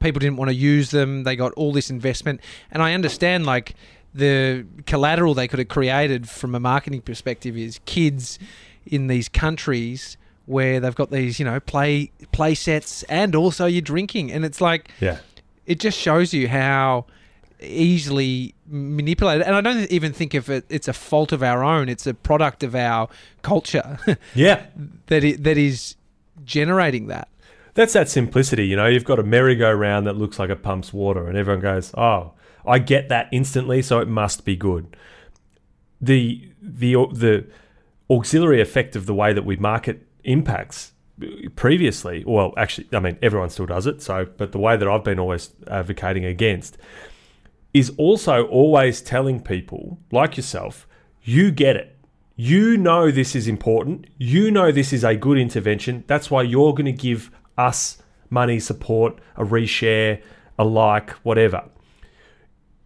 [0.00, 1.24] People didn't want to use them.
[1.24, 2.40] They got all this investment.
[2.70, 3.74] And I understand, like,
[4.14, 8.38] the collateral they could have created from a marketing perspective is kids
[8.86, 10.16] in these countries
[10.48, 14.32] where they've got these, you know, play play sets and also you're drinking.
[14.32, 15.18] And it's like, Yeah.
[15.66, 17.04] it just shows you how
[17.60, 19.46] easily manipulated.
[19.46, 21.88] And I don't even think if it, it's a fault of our own.
[21.88, 23.08] It's a product of our
[23.42, 23.98] culture
[24.34, 24.66] Yeah.
[25.06, 25.96] that it, that is
[26.44, 27.28] generating that.
[27.74, 28.86] That's that simplicity, you know.
[28.86, 32.32] You've got a merry-go-round that looks like it pumps water, and everyone goes, "Oh,
[32.66, 34.96] I get that instantly, so it must be good."
[36.00, 37.46] The the the
[38.10, 40.92] auxiliary effect of the way that we market impacts
[41.56, 44.02] previously, well, actually, I mean, everyone still does it.
[44.02, 46.78] So, but the way that I've been always advocating against
[47.74, 50.86] is also always telling people like yourself,
[51.22, 51.96] you get it.
[52.36, 54.06] You know this is important.
[54.16, 56.04] You know this is a good intervention.
[56.06, 57.98] That's why you're going to give us
[58.30, 60.22] money, support, a reshare,
[60.58, 61.68] a like, whatever.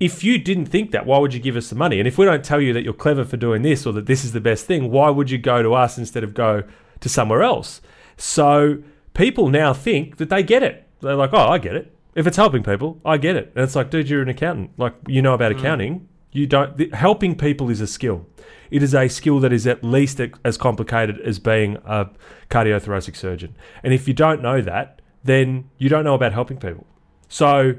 [0.01, 1.99] If you didn't think that, why would you give us the money?
[1.99, 4.25] And if we don't tell you that you're clever for doing this or that this
[4.25, 6.65] is the best thing, why would you go to us instead of go
[7.03, 7.81] to somewhere else?
[8.17, 8.83] So
[9.15, 10.89] people now think that they get it.
[11.01, 11.95] They're like, oh, I get it.
[12.15, 13.53] If it's helping people, I get it.
[13.55, 14.71] And it's like, dude, you're an accountant.
[14.79, 15.59] Like, you know about mm.
[15.59, 16.09] accounting.
[16.31, 16.77] You don't.
[16.77, 18.27] The, helping people is a skill.
[18.71, 22.09] It is a skill that is at least as complicated as being a
[22.51, 23.55] cardiothoracic surgeon.
[23.83, 26.87] And if you don't know that, then you don't know about helping people.
[27.29, 27.75] So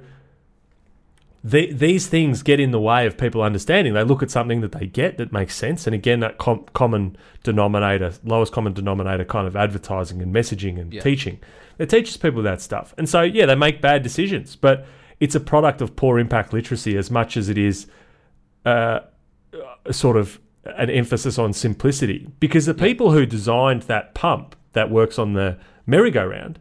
[1.44, 3.94] the, these things get in the way of people understanding.
[3.94, 7.18] They look at something that they get that makes sense, and again, that com- common
[7.44, 11.02] denominator, lowest common denominator, kind of advertising and messaging and Yeah.
[11.02, 11.40] teaching.
[11.78, 14.86] It teaches people that stuff, and so yeah, they make bad decisions, but
[15.20, 17.88] it's a product of poor impact literacy as much as it is
[18.66, 19.00] uh,
[19.86, 22.30] a sort of an emphasis on simplicity.
[22.40, 26.58] Because the people who designed that pump that works on the merry-go-round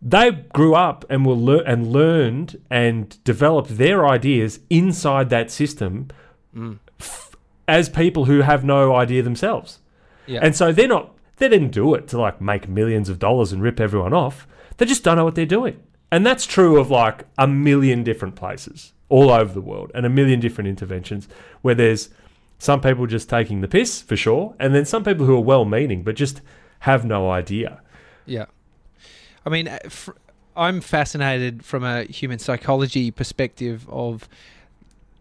[0.00, 6.08] they grew up and were lear- and learned and developed their ideas inside that system
[6.54, 6.78] mm.
[7.00, 7.34] f-
[7.66, 9.80] as people who have no idea themselves.
[10.26, 10.40] Yeah.
[10.42, 13.62] And so they're not they didn't do it to like make millions of dollars and
[13.62, 14.46] rip everyone off.
[14.76, 15.80] They just don't know what they're doing.
[16.10, 20.10] And that's true of like a million different places all over the world and a
[20.10, 21.28] million different interventions
[21.62, 22.10] where there's
[22.58, 25.64] some people just taking the piss for sure, and then some people who are well
[25.64, 26.40] meaning but just
[26.80, 27.80] have no idea.
[28.26, 28.46] Yeah.
[29.48, 30.12] I mean, uh, fr-
[30.54, 34.28] I'm fascinated from a human psychology perspective of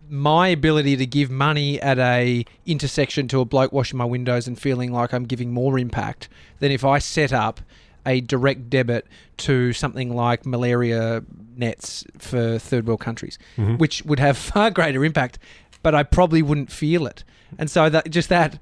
[0.10, 4.60] my ability to give money at a intersection to a bloke washing my windows and
[4.60, 6.28] feeling like I'm giving more impact
[6.60, 7.62] than if I set up
[8.06, 9.06] a direct debit
[9.38, 11.24] to something like malaria
[11.56, 13.76] nets for third world countries, Mm-hmm.
[13.78, 15.40] which would have far greater impact,
[15.84, 17.24] but I probably wouldn't feel it.
[17.58, 18.60] And so that just that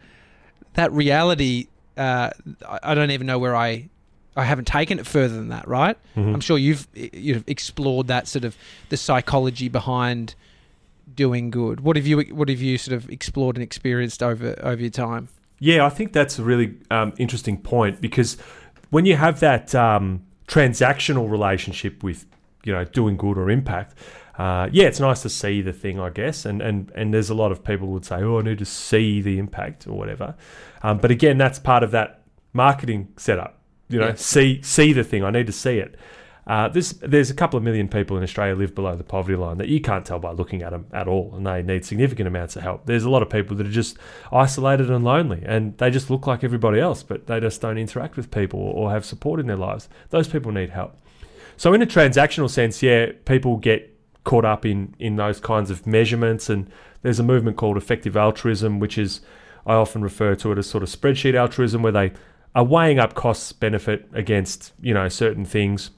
[0.73, 2.29] that reality, uh,
[2.83, 3.89] I don't even know where I.
[4.35, 5.97] I haven't taken it further than that, right?
[6.15, 6.33] Mm-hmm.
[6.33, 8.57] I'm sure you've you've explored that sort of
[8.89, 10.35] the psychology behind
[11.13, 11.81] doing good.
[11.81, 15.29] What have you what have you sort of explored and experienced over over your time?
[15.59, 18.37] Yeah, I think that's a really um, interesting point because
[18.89, 22.25] when you have that um, transactional relationship with,
[22.63, 23.97] you know, doing good or impact,
[24.37, 27.33] uh, yeah, it's nice to see the thing, I guess, and and and there's a
[27.33, 30.35] lot of people would say, oh, I need to see the impact or whatever,
[30.83, 32.21] um, but again, that's part of that
[32.51, 33.54] marketing setup.
[33.89, 34.15] You know, Yeah.
[34.15, 35.23] see see the thing.
[35.23, 35.95] I need to see it.
[36.47, 39.57] Uh, there's there's a couple of million people in Australia live below the poverty line
[39.57, 42.55] that you can't tell by looking at them at all, and they need significant amounts
[42.55, 42.85] of help.
[42.85, 43.97] There's a lot of people that are just
[44.31, 48.15] isolated and lonely, and they just look like everybody else, but they just don't interact
[48.15, 49.89] with people or have support in their lives.
[50.11, 50.95] Those people need help.
[51.57, 53.91] So in a transactional sense, yeah, people get
[54.23, 56.69] caught up in in those kinds of measurements, and
[57.01, 59.21] there's a movement called effective altruism, which is
[59.65, 62.11] I often refer to it as sort of spreadsheet altruism, where they
[62.55, 65.91] are weighing up costs benefit against you know certain things.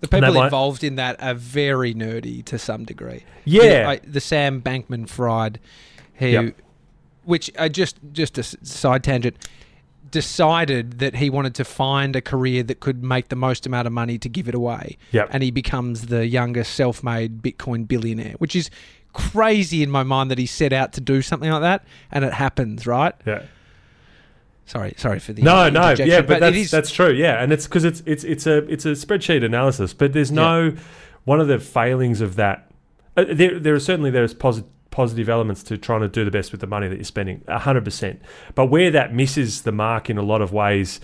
[0.00, 3.22] The people might- involved in that are very nerdy to some degree.
[3.46, 5.60] Yeah, I, the Sam Bankman Fried,
[6.14, 6.56] who, Yep.
[7.24, 9.36] which uh, just just a side tangent,
[10.10, 13.92] decided that he wanted to find a career that could make the most amount of
[13.92, 15.28] money to give it away, Yep.
[15.32, 18.70] and he becomes the youngest self-made Bitcoin billionaire, which is
[19.12, 22.32] crazy in my mind that he set out to do something like that, and it
[22.34, 23.14] happens, right?
[23.26, 23.42] yeah.
[24.66, 27.52] Sorry, sorry for the No, no, yeah, but, that's it is that's true, yeah, and
[27.52, 30.74] it's because it's it's it's a it's a spreadsheet analysis, but there's no
[31.24, 32.70] one of the failings of that.
[33.16, 36.62] Uh, there there are certainly there's positive elements to trying to do the best with
[36.62, 38.22] the money that you're spending, hundred percent.
[38.54, 41.00] But where that misses the mark in a lot of ways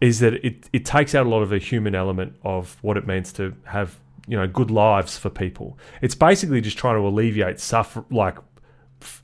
[0.00, 3.06] is that it it takes out a lot of the human element of what it
[3.06, 5.78] means to have you know good lives for people.
[6.00, 8.38] It's basically just trying to alleviate suffer like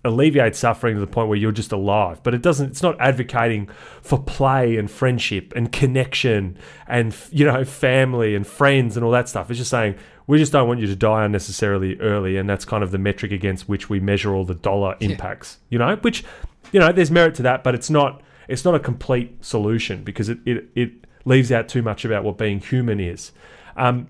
[0.04, 2.22] alleviate suffering to the point where you're just alive.
[2.22, 3.68] But it doesn't it's not advocating
[4.02, 9.28] for play and friendship and connection and you know family and friends and all that
[9.28, 9.50] stuff.
[9.50, 12.82] It's just saying we just don't want you to die unnecessarily early and that's kind
[12.82, 15.10] of the metric against which we measure all the dollar Yeah.
[15.10, 15.96] impacts you know?
[15.96, 16.24] Which
[16.72, 20.28] you know there's merit to that but it's not it's not a complete solution because
[20.28, 20.90] it it, it
[21.24, 23.32] leaves out too much about what being human is.
[23.76, 24.06] Um,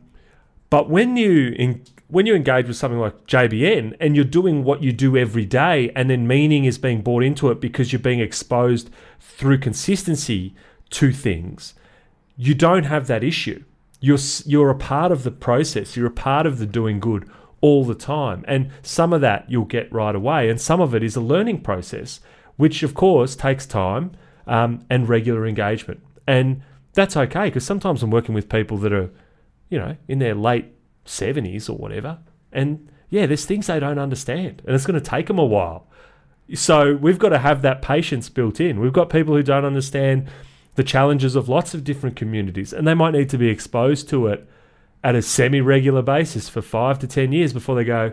[0.69, 4.83] but when you in, when you engage with something like JBN and you're doing what
[4.83, 8.21] you do every day, and then meaning is being brought into it because you're being
[8.21, 8.91] exposed
[9.21, 10.55] through consistency
[10.91, 11.75] to things,
[12.37, 13.65] you don't have that issue.
[14.01, 15.97] You're you're a part of the process.
[15.97, 17.29] You're a part of the doing good
[17.61, 21.03] all the time, and some of that you'll get right away, and some of it
[21.03, 22.21] is a learning process,
[22.57, 24.13] which of course takes time
[24.47, 29.11] um, and regular engagement, and that's okay because sometimes I'm working with people that are
[29.69, 30.67] you know, in their late
[31.07, 32.19] 70s or whatever.
[32.53, 35.87] And yeah, there's things they don't understand, and it's going to take them a while.
[36.55, 38.81] So we've got to have that patience built in.
[38.81, 40.29] We've got people who don't understand
[40.77, 44.27] the challenges of lots of different communities, and they might need to be exposed to
[44.29, 44.49] it
[45.03, 48.13] at a semi regular basis for five to 10 years before they go,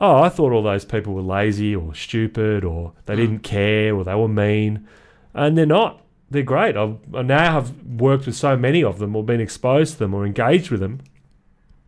[0.00, 3.16] Oh, I thought all those people were lazy or stupid or they Mm.
[3.16, 4.86] didn't care or they were mean.
[5.32, 6.76] And they're not they're great.
[6.76, 10.12] I've, I now have worked with so many of them or been exposed to them
[10.12, 11.00] or engaged with them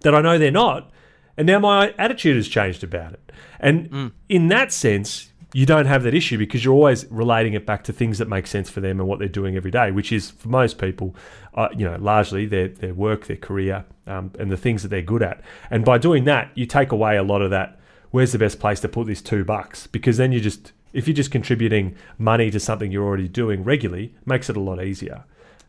[0.00, 0.90] that I know they're not.
[1.36, 3.32] And now my attitude has changed about it.
[3.60, 4.12] And Mm.
[4.28, 7.92] in that sense, you don't have that issue because you're always relating it back to
[7.92, 10.48] things that make sense for them and what they're doing every day, which is for
[10.48, 11.14] most people,
[11.54, 15.00] uh, you know, largely their, their work, their career, um, and the things that they're
[15.00, 15.40] good at.
[15.70, 17.78] And by doing that, you take away a lot of that.
[18.10, 19.86] Where's the best place to put this two bucks?
[19.86, 24.14] Because then you just if you're just contributing money to something you're already doing regularly,
[24.24, 25.24] makes it a lot easier.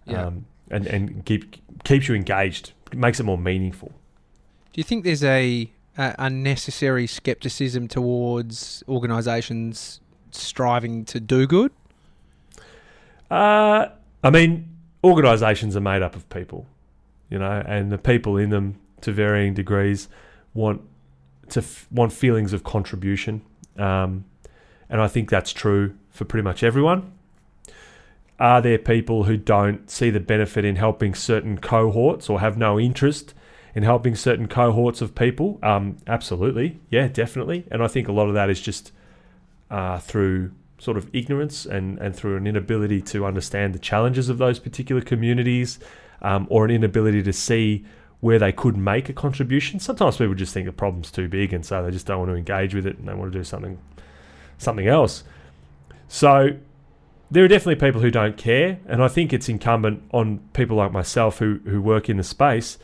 [0.06, 0.26] Yeah.
[0.28, 3.92] Um, and and keep keeps you engaged, it makes it more meaningful.
[4.80, 10.00] You think there's a, a unnecessary skepticism towards organisations
[10.32, 11.74] striving to do good?
[13.30, 13.88] Uh,
[14.24, 16.66] I mean, organisations are made up of people,
[17.30, 20.08] you know, and the people in them, to varying degrees,
[20.54, 20.80] want
[21.50, 23.42] to f- want feelings of contribution,
[23.78, 24.24] um,
[24.90, 27.12] and I think that's true for pretty much everyone.
[28.40, 32.80] Are there people who don't see the benefit in helping certain cohorts or have no
[32.80, 33.34] interest
[33.76, 35.60] in helping certain cohorts of people?
[35.64, 37.66] Um, absolutely, yeah, definitely.
[37.72, 38.92] And I think a lot of that is just
[39.70, 44.38] uh, through sort of ignorance and, and through an inability to understand the challenges of
[44.38, 45.80] those particular communities
[46.22, 47.86] um, or an inability to see
[48.22, 49.80] where they could make a contribution.
[49.80, 52.36] Sometimes people just think the problem's too big and so they just don't want to
[52.36, 53.78] engage with it and they want to do something
[54.58, 55.24] something else.
[56.08, 56.58] So
[57.32, 60.92] there are definitely people who don't care, and I think it's incumbent on people like
[60.92, 62.78] myself who, who work in the space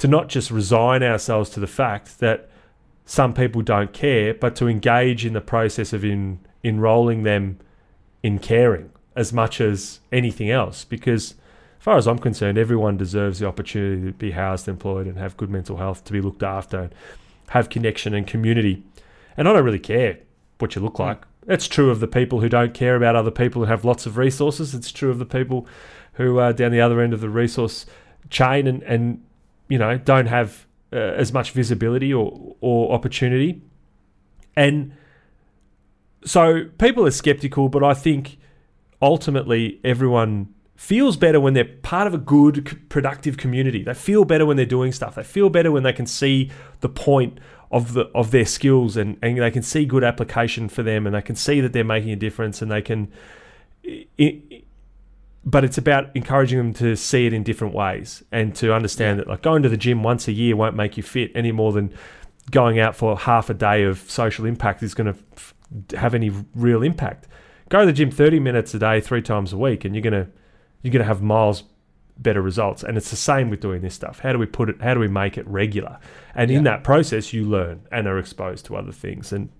[0.00, 2.48] to not just resign ourselves to the fact that
[3.04, 7.58] some people don't care, but to engage in the process of in, enrolling them
[8.22, 10.84] in caring as much as anything else.
[10.84, 15.18] Because, as far as I'm concerned, everyone deserves the opportunity to be housed, employed, and
[15.18, 16.88] have good mental health, to be looked after,
[17.50, 18.82] have connection and community.
[19.36, 20.18] And I don't really care
[20.60, 21.02] what you look hmm.
[21.02, 21.24] like.
[21.44, 24.16] That's true of the people who don't care about other people who have lots of
[24.16, 24.74] resources.
[24.74, 25.66] It's true of the people
[26.14, 27.84] who are down the other end of the resource
[28.30, 29.22] chain and, and
[29.70, 33.62] you know don't have uh, as much visibility or or opportunity.
[34.56, 34.92] And
[36.24, 38.36] so people are skeptical, but I think
[39.00, 43.82] ultimately everyone feels better when they're part of a good, productive community.
[43.82, 45.14] They feel better when they're doing stuff.
[45.14, 47.38] They feel better when they can see the point
[47.70, 51.14] of the of their skills and, and they can see good application for them and
[51.14, 53.12] they can see that they're making a difference and they can
[55.44, 59.24] but it's about encouraging them to see it in different ways and to understand yeah.
[59.24, 61.72] that like going to the gym once a year won't make you fit any more
[61.72, 61.92] than
[62.50, 65.54] going out for half a day of social impact is going to f-
[65.96, 67.26] have any real impact.
[67.68, 70.24] Go to the gym 30 minutes a day, three times a week, and you're going
[70.24, 70.30] to
[70.82, 71.64] you're going to have miles
[72.18, 72.82] better results.
[72.82, 74.20] And it's the same with doing this stuff.
[74.20, 74.80] How do we put it?
[74.80, 75.98] How do we make it regular?
[76.34, 76.58] And yeah.
[76.58, 79.32] in that process, you learn and are exposed to other things.
[79.32, 79.50] And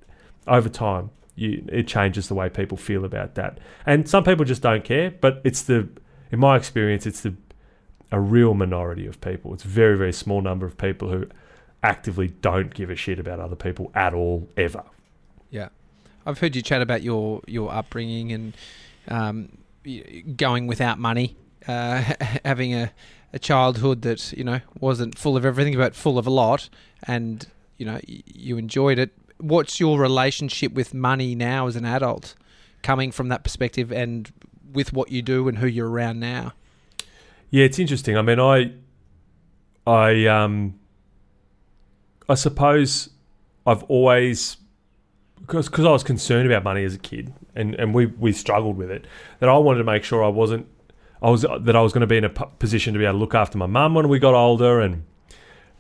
[0.47, 3.59] over time, you, it changes the way people feel about that.
[3.87, 5.11] And some people just don't care.
[5.11, 5.89] But it's the,
[6.31, 7.35] in my experience, it's the
[8.13, 9.55] a real minority of people.
[9.55, 11.27] It's a very very small number of people who
[11.83, 14.83] actively don't give a shit about other people at all ever.
[15.51, 15.69] Yeah,
[16.27, 18.57] I've heard you chat about your your upbringing and
[19.09, 19.59] um,
[20.37, 22.03] going without money uh,
[22.45, 22.93] having a,
[23.33, 26.69] a childhood that you know wasn't full of everything but full of a lot,
[27.05, 27.47] and
[27.79, 29.13] you know you enjoyed it.
[29.41, 32.35] What's your relationship with money now as an adult,
[32.83, 34.31] coming from that perspective, and
[34.73, 36.53] with what you do and who you're around now?
[37.51, 38.17] Yeah, it's interesting.
[38.17, 38.73] I mean, I,
[39.87, 40.79] I, um,
[42.29, 43.11] I suppose
[43.67, 44.57] I've always
[45.41, 48.91] because I was concerned about money as a kid, and, and we we struggled with
[48.91, 49.07] it.
[49.41, 50.69] That I wanted to make sure I wasn't
[51.23, 53.19] I was that I was going to be in a position to be able to
[53.19, 55.05] look after my mum when we got older, and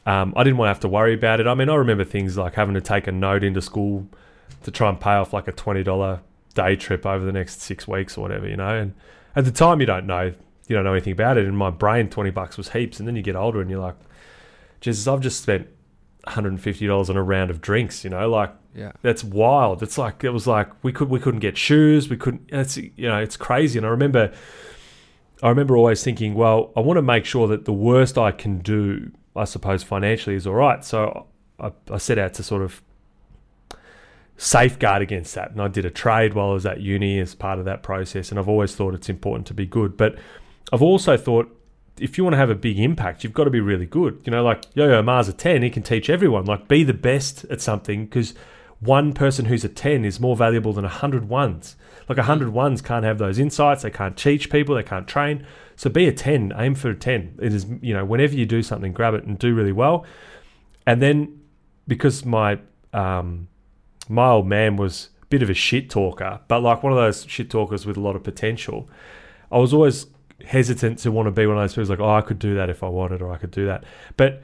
[0.06, 1.46] um, I didn't want to have to worry about it.
[1.46, 4.06] I mean, I remember things like having to take a note into school
[4.62, 6.20] to try and pay off like a twenty dollar
[6.54, 8.76] day trip over the next six weeks or whatever, you know.
[8.76, 8.94] And
[9.36, 10.32] at the time, you don't know,
[10.66, 11.46] you don't know anything about it.
[11.46, 13.96] In my brain, twenty bucks was heaps, and then you get older and you're like,
[14.80, 15.68] Jesus, I've just spent
[16.26, 18.92] $150 on a round of drinks, you know, like yeah.
[19.02, 19.82] That's wild.
[19.82, 23.08] It's like it was like we could we couldn't get shoes, we couldn't it's you
[23.08, 23.78] know, it's crazy.
[23.78, 24.32] And I remember
[25.42, 28.58] I remember always thinking, well, I want to make sure that the worst I can
[28.58, 30.84] do, I suppose, financially is all right.
[30.84, 31.26] So
[31.58, 32.82] I, I set out to sort of
[34.36, 35.50] safeguard against that.
[35.50, 38.30] And I did a trade while I was at uni as part of that process.
[38.30, 39.96] And I've always thought it's important to be good.
[39.96, 40.18] But
[40.72, 41.56] I've also thought
[41.98, 44.20] if you want to have a big impact, you've got to be really good.
[44.24, 46.46] You know, like Yo Yo Ma's a 10, he can teach everyone.
[46.46, 48.34] Like, be the best at something because
[48.80, 51.76] one person who's a 10 is more valuable than 100 ones.
[52.08, 55.46] Like 100 ones can't have those insights, they can't teach people, they can't train.
[55.80, 57.38] So be a 10, aim for a 10.
[57.40, 60.04] It is, you know, whenever you do something, grab it and do really well.
[60.86, 61.40] And then
[61.88, 62.58] because my
[62.92, 63.48] um,
[64.06, 67.24] my old man was a bit of a shit talker, but like one of those
[67.26, 68.90] shit talkers with a lot of potential,
[69.50, 70.04] I was always
[70.44, 72.68] hesitant to want to be one of those people like, oh, I could do that
[72.68, 73.84] if I wanted, or I could do that.
[74.18, 74.42] But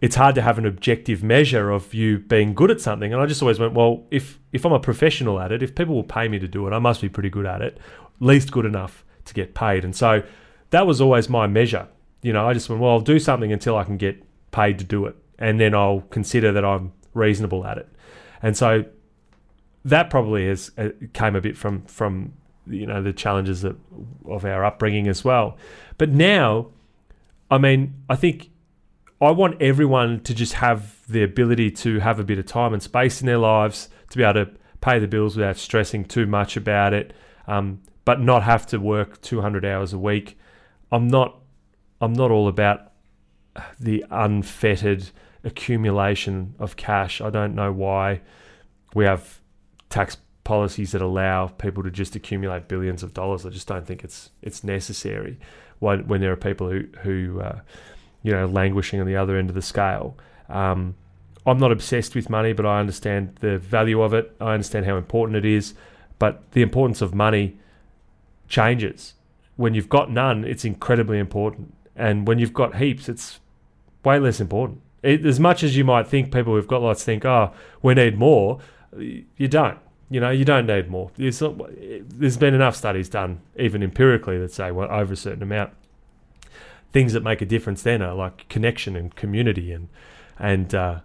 [0.00, 3.12] it's hard to have an objective measure of you being good at something.
[3.12, 5.94] And I just always went, well, if if I'm a professional at it, if people
[5.94, 7.76] will pay me to do it, I must be pretty good at it,
[8.20, 9.84] least good enough to get paid.
[9.84, 10.22] And so
[10.70, 11.88] that was always my measure.
[12.22, 14.84] You know, I just went, well, I'll do something until I can get paid to
[14.84, 17.88] do it, and then I'll consider that I'm reasonable at it.
[18.42, 18.84] And so
[19.84, 22.32] that probably has uh, came a bit from from
[22.66, 23.78] you know the challenges of,
[24.26, 25.56] of our upbringing as well.
[25.96, 26.68] But now,
[27.50, 28.50] I mean, I think
[29.20, 32.82] I want everyone to just have the ability to have a bit of time and
[32.82, 36.56] space in their lives to be able to pay the bills without stressing too much
[36.56, 37.12] about it,
[37.46, 40.38] um, but not have to work 200 hours a week.
[40.90, 41.36] I'm not.
[42.00, 42.92] I'm not all about
[43.80, 45.10] the unfettered
[45.42, 47.20] accumulation of cash.
[47.20, 48.20] I don't know why
[48.94, 49.40] we have
[49.90, 53.44] tax policies that allow people to just accumulate billions of dollars.
[53.44, 55.38] I just don't think it's it's necessary
[55.80, 57.60] when when there are people who who uh,
[58.22, 60.16] you know, languishing on the other end of the scale.
[60.48, 60.96] Um,
[61.46, 64.34] I'm not obsessed with money, but I understand the value of it.
[64.40, 65.74] I understand how important it is.
[66.18, 67.56] But the importance of money
[68.48, 69.14] changes.
[69.58, 71.74] When you've got none, it's incredibly important.
[71.96, 73.40] And when you've got heaps, it's
[74.04, 74.80] way less important.
[75.02, 77.52] It, as much as you might think people who've got lots think, oh,
[77.82, 78.60] we need more,
[78.96, 79.78] you don't.
[80.10, 81.10] You know, you don't need more.
[81.18, 81.58] Not,
[82.08, 85.72] there's been enough studies done, even empirically, that say well, over a certain amount.
[86.92, 89.88] Things that make a difference then are like connection and community and
[90.38, 91.00] and uh,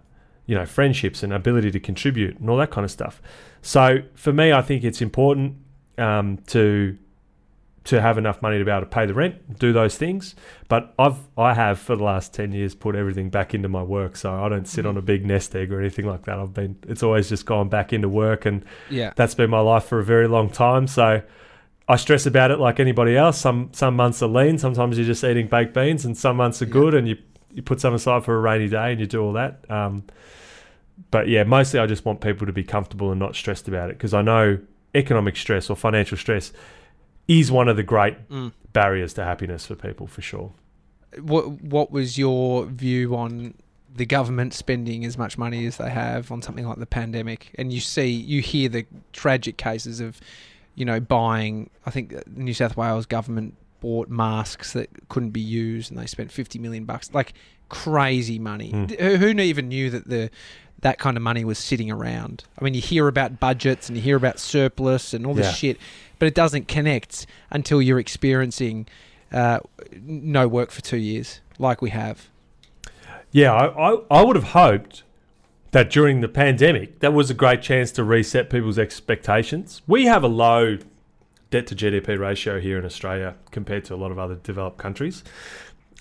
[0.46, 3.20] you know friendships and ability to contribute and all that kind of stuff.
[3.60, 5.56] So for me, I think it's important
[5.98, 6.96] um, to
[7.84, 10.34] to have enough money to be able to pay the rent, do those things.
[10.68, 14.16] But I've I have for the last ten years put everything back into my work,
[14.16, 16.38] so I don't sit on a big nest egg or anything like that.
[16.38, 19.84] I've been it's always just gone back into work, and yeah, that's been my life
[19.84, 20.86] for a very long time.
[20.86, 21.22] So
[21.86, 23.38] I stress about it like anybody else.
[23.38, 26.66] Some some months are lean, sometimes you're just eating baked beans, and some months are
[26.66, 27.18] good, and you
[27.52, 29.70] you put some aside for a rainy day, and you do all that.
[29.70, 30.04] Um,
[31.10, 33.98] but yeah, mostly I just want people to be comfortable and not stressed about it
[33.98, 34.58] because I know
[34.94, 36.52] economic stress or financial stress
[37.28, 38.52] is one of the great mm.
[38.72, 40.52] barriers to happiness for people for sure.
[41.20, 43.54] What What was your view on
[43.94, 47.54] the government spending as much money as they have on something like the pandemic?
[47.56, 50.20] And you see, you hear the tragic cases of,
[50.74, 51.70] you know, buying.
[51.86, 56.06] I think the New South Wales government bought masks that couldn't be used, and they
[56.06, 57.34] spent fifty million bucks, like
[57.68, 58.72] crazy money.
[58.72, 59.00] Mm.
[59.00, 60.30] Who, who even knew that the
[60.84, 62.44] that kind of money was sitting around.
[62.58, 65.52] I mean, you hear about budgets and you hear about surplus and all this yeah.
[65.52, 65.78] shit,
[66.18, 68.86] but it doesn't connect until you're experiencing
[69.32, 69.60] uh,
[70.02, 72.28] no work for two years, like we have.
[73.32, 75.04] Yeah, I, I, I would have hoped
[75.70, 79.80] that during the pandemic, that was a great chance to reset people's expectations.
[79.86, 80.76] We have a low
[81.50, 85.24] debt to GDP ratio here in Australia compared to a lot of other developed countries.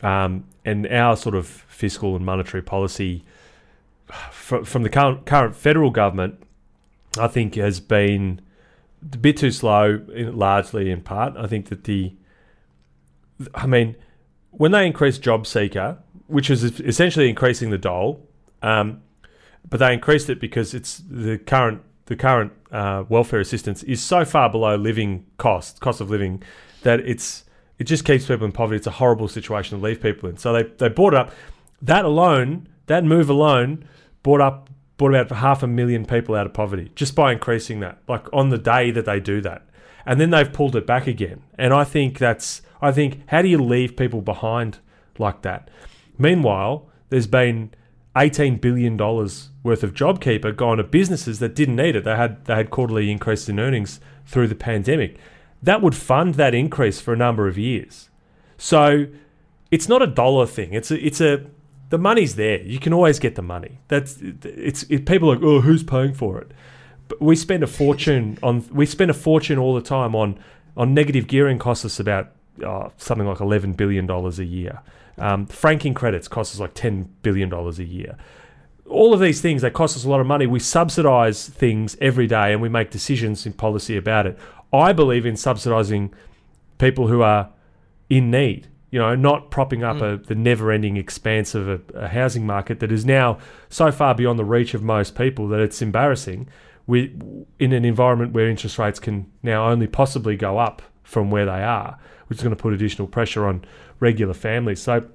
[0.01, 3.23] Um, and our sort of fiscal and monetary policy
[4.31, 6.41] from, from the current, current federal government,
[7.17, 8.41] I think has been
[9.01, 11.35] a bit too slow, largely in part.
[11.37, 12.13] I think that the,
[13.53, 13.95] I mean,
[14.51, 15.97] when they increased job seeker,
[16.27, 18.27] which was essentially increasing the dole,
[18.61, 19.01] um,
[19.69, 24.25] but they increased it because it's the current the current uh, welfare assistance is so
[24.25, 26.43] far below living cost cost of living
[26.81, 27.45] that it's
[27.79, 28.77] it just keeps people in poverty.
[28.77, 30.37] It's a horrible situation to leave people in.
[30.37, 31.31] So they they brought it up.
[31.81, 33.87] That alone, that move alone,
[34.21, 37.97] brought up brought about half a million people out of poverty just by increasing that,
[38.07, 39.65] like on the day that they do that.
[40.05, 41.41] And then they've pulled it back again.
[41.57, 44.79] And I think that's, I think, how do you leave people behind
[45.17, 45.69] like that?
[46.17, 47.71] Meanwhile, there's been
[48.15, 52.03] $18 billion worth of JobKeeper gone to businesses that didn't need it.
[52.03, 55.17] They had, they had quarterly increases in earnings through the pandemic.
[55.61, 58.09] That would fund that increase for a number of years.
[58.57, 59.07] So
[59.71, 60.73] it's not a dollar thing.
[60.73, 61.45] It's a, it's a,
[61.93, 62.59] the money's there.
[62.63, 63.77] You can always get the money.
[63.87, 66.49] That's it's it, people are like, oh, who's paying for it?
[67.07, 70.39] But we spend a fortune on we spend a fortune all the time on
[70.75, 72.31] on negative gearing costs us about
[72.65, 74.81] oh, something like eleven billion dollars a year.
[75.19, 78.17] Um, franking credits cost us like ten billion dollars a year.
[78.89, 80.47] All of these things they cost us a lot of money.
[80.47, 84.39] We subsidize things every day and we make decisions in policy about it.
[84.73, 86.11] I believe in subsidizing
[86.79, 87.51] people who are
[88.09, 90.13] in need you know, not propping up mm.
[90.13, 94.37] a, the never-ending expanse of a, a, housing market that is now so far beyond
[94.37, 96.47] the reach of most people that it's embarrassing.
[96.85, 97.11] We
[97.57, 101.63] in an environment where interest rates can now only possibly go up from where they
[101.63, 103.65] are, which is going to put additional pressure on
[103.99, 104.79] regular families.
[104.79, 105.09] So,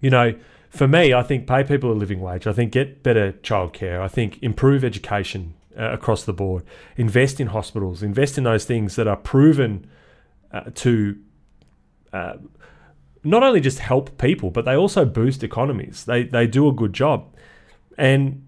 [0.00, 0.34] you know,
[0.70, 2.46] for me, I think pay people a living wage.
[2.46, 4.00] I think get better childcare.
[4.00, 6.64] I think improve education uh, across the board.
[6.96, 8.02] Invest in hospitals.
[8.02, 9.86] Invest in those things that are proven
[10.52, 11.18] uh, to
[12.14, 12.36] uh,
[13.24, 16.04] not only just help people, but they also boost economies.
[16.04, 17.34] They they do a good job,
[17.98, 18.44] and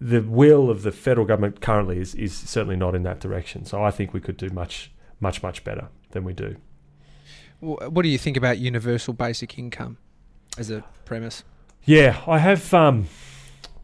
[0.00, 3.64] the will of the federal government currently is is certainly not in that direction.
[3.64, 4.90] So I think we could do much
[5.20, 6.56] much much better than we do.
[7.60, 9.98] What do you think about universal basic income
[10.56, 11.42] as a premise?
[11.84, 12.72] Yeah, I have.
[12.72, 13.08] Um,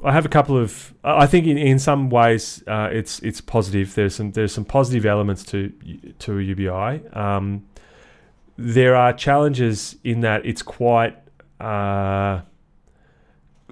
[0.04, 0.94] I have a couple of.
[1.02, 3.94] I think in, in some ways uh, it's it's positive.
[3.94, 5.72] There's some there's some positive elements to
[6.20, 7.08] to UBI.
[7.12, 7.64] Um,
[8.56, 11.16] there are challenges in that it's quite
[11.60, 12.40] uh,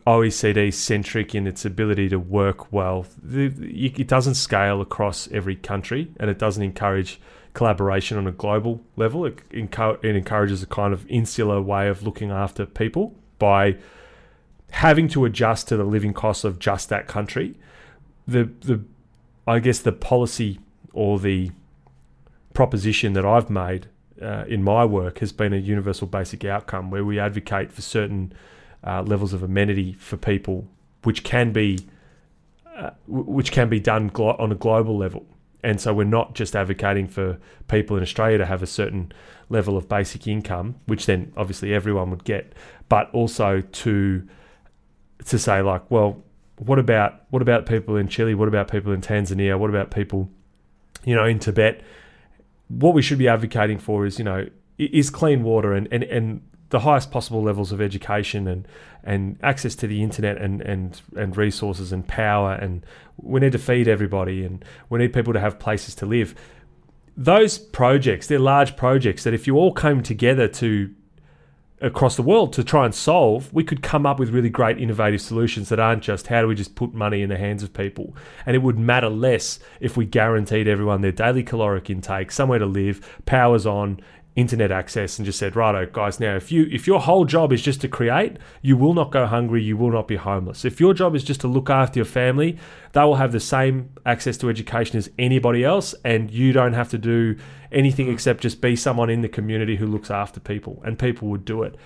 [0.07, 3.07] OECD centric in its ability to work well.
[3.33, 7.21] It doesn't scale across every country and it doesn't encourage
[7.55, 9.25] collaboration on a global level.
[9.25, 13.77] It, encourages a kind of insular way of looking after people by
[14.71, 17.55] having to adjust to the living costs of just that country.
[18.27, 18.83] The, the
[19.47, 20.61] I guess the policy
[20.93, 21.51] or the
[22.55, 23.89] proposition that I've made
[24.23, 28.33] uh, in my work has been a universal basic outcome where we advocate for certain
[28.85, 30.67] uh, levels of amenity for people,
[31.03, 31.87] which can be
[32.77, 35.27] uh, which can be done glo- on a global level.
[35.63, 39.13] And so we're not just advocating for people in Australia to have a certain
[39.49, 42.53] level of basic income, which then obviously everyone would get,
[42.89, 44.27] but also to
[45.27, 46.23] to say like, well,
[46.57, 48.35] what about what about people in Chile?
[48.35, 49.59] What about people in Tanzania?
[49.59, 50.29] What about people,
[51.05, 51.83] you know, in Tibet?
[52.79, 54.47] What we should be advocating for is, you know,
[54.79, 58.67] is clean water and, and, and the highest possible levels of education and
[59.05, 62.85] and access to the internet and and and resources and power and
[63.19, 66.35] we need to feed everybody and we need people to have places to live.
[67.15, 70.91] Those projects they're large projects that if you all came together to
[71.83, 75.21] across the world to try and solve, we could come up with really great innovative
[75.21, 78.17] solutions that aren't just how do we just put money in the hands of people.
[78.47, 82.67] And it would matter less if we guaranteed everyone their daily caloric intake, somewhere to
[82.67, 84.01] live, powers on,
[84.35, 87.61] internet access and just said, righto, guys, now if you if your whole job is
[87.61, 90.65] just to create, you will not go hungry, you will not be homeless.
[90.65, 92.59] If your job is just to look after your family,
[92.93, 96.89] they will have the same access to education as anybody else, and you don't have
[96.91, 97.37] to do
[97.71, 101.45] anything except just be someone in the community who looks after people, and people would
[101.45, 101.77] do it.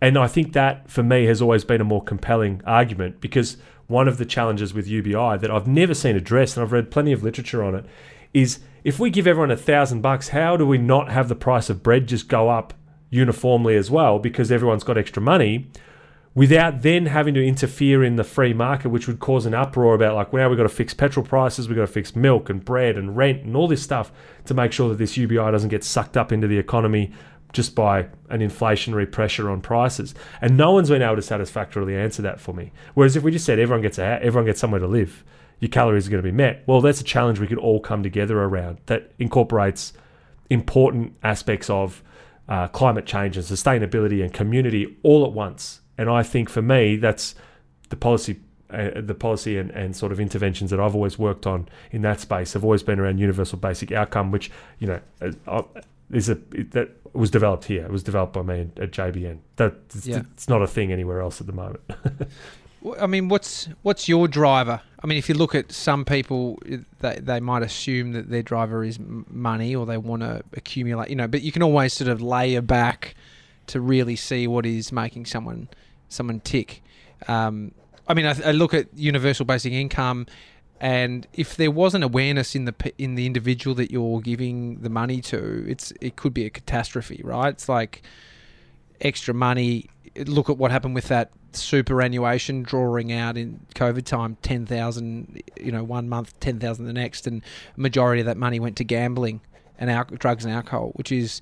[0.00, 3.56] And I think that for me has always been a more compelling argument because
[3.86, 7.12] one of the challenges with UBI that I've never seen addressed, and I've read plenty
[7.12, 7.84] of literature on it,
[8.32, 11.70] is if we give everyone a thousand bucks, how do we not have the price
[11.70, 12.74] of bread just go up
[13.10, 15.68] uniformly as well because everyone's got extra money?
[16.34, 20.14] Without then having to interfere in the free market, which would cause an uproar about
[20.14, 22.96] like, well, we've got to fix petrol prices, we've got to fix milk and bread
[22.96, 24.10] and rent and all this stuff
[24.46, 27.12] to make sure that this UBI doesn't get sucked up into the economy
[27.52, 30.14] just by an inflationary pressure on prices.
[30.40, 32.72] And no one's been able to satisfactorily answer that for me.
[32.94, 35.22] Whereas if we just said everyone gets a everyone gets somewhere to live,
[35.62, 36.64] your calories are going to be met.
[36.66, 39.92] Well, that's a challenge we could all come together around that incorporates
[40.50, 42.02] important aspects of
[42.48, 45.80] uh, climate change and sustainability and community all at once.
[45.96, 47.36] And I think for me, that's
[47.90, 48.40] the policy.
[48.70, 52.20] Uh, the policy and, and sort of interventions that I've always worked on in that
[52.20, 55.00] space have always been around universal basic outcome, which you know
[55.46, 55.62] uh,
[56.10, 56.36] is a
[56.70, 57.84] that was developed here.
[57.84, 59.40] It was developed by me at JBN.
[59.56, 60.22] That yeah.
[60.32, 61.82] it's not a thing anywhere else at the moment.
[63.00, 64.80] I mean, what's what's your driver?
[65.02, 66.58] I mean, if you look at some people,
[67.00, 71.16] they they might assume that their driver is money or they want to accumulate, you
[71.16, 71.28] know.
[71.28, 73.14] But you can always sort of layer back
[73.68, 75.68] to really see what is making someone
[76.08, 76.82] someone tick.
[77.28, 77.72] Um,
[78.08, 80.26] I mean, I, I, look at universal basic income,
[80.80, 85.20] and if there wasn't awareness in the in the individual that you're giving the money
[85.22, 87.50] to, it's it could be a catastrophe, right?
[87.50, 88.02] It's like
[89.00, 89.88] extra money.
[90.16, 95.84] Look at what happened with that superannuation drawing out in COVID time, 10,000, you know,
[95.84, 97.42] one month, 10,000 the next, and
[97.76, 99.40] majority of that money went to gambling
[99.78, 101.40] and al- drugs and alcohol, which is,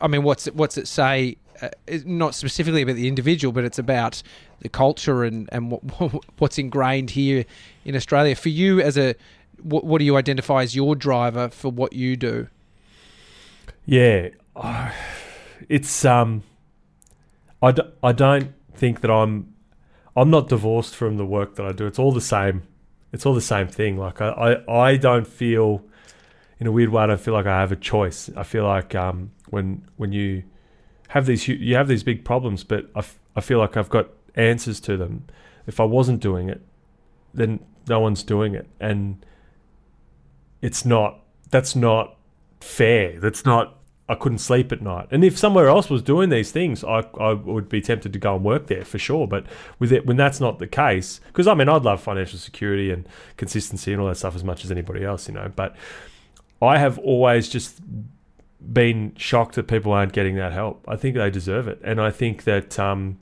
[0.00, 1.36] I mean, what's it, what's it say?
[1.60, 1.68] Uh,
[2.04, 4.22] not specifically about the individual, but it's about
[4.60, 5.80] the culture and, and what,
[6.38, 7.44] what's ingrained here
[7.84, 8.34] in Australia.
[8.34, 9.14] For you, as a,
[9.62, 12.48] what, what do you identify as your driver for what you do?
[13.86, 14.28] Yeah,
[15.68, 16.42] it's um,
[17.62, 19.54] I d- I don't think that I'm
[20.16, 21.86] I'm not divorced from the work that I do.
[21.86, 22.62] It's all the same.
[23.12, 23.98] It's all the same thing.
[23.98, 24.28] Like I,
[24.66, 25.84] I, I don't feel
[26.58, 27.02] in a weird way.
[27.02, 28.30] I don't feel like I have a choice.
[28.36, 30.44] I feel like um, when when you
[31.08, 34.08] have these you have these big problems, but I, f- I feel like I've got
[34.34, 35.26] answers to them.
[35.66, 36.62] If I wasn't doing it,
[37.34, 39.24] then no one's doing it, and
[40.62, 41.20] it's not.
[41.50, 42.16] That's not
[42.60, 43.20] fair.
[43.20, 43.78] That's not
[44.08, 45.08] I couldn't sleep at night.
[45.10, 48.36] And if somewhere else was doing these things, I, I would be tempted to go
[48.36, 49.26] and work there for sure.
[49.26, 49.46] But
[49.80, 53.08] with it, when that's not the case, because I mean, I'd love financial security and
[53.36, 55.50] consistency and all that stuff as much as anybody else, you know.
[55.54, 55.74] But
[56.62, 57.80] I have always just
[58.72, 60.84] been shocked that people aren't getting that help.
[60.86, 63.18] I think they deserve it, and I think that um,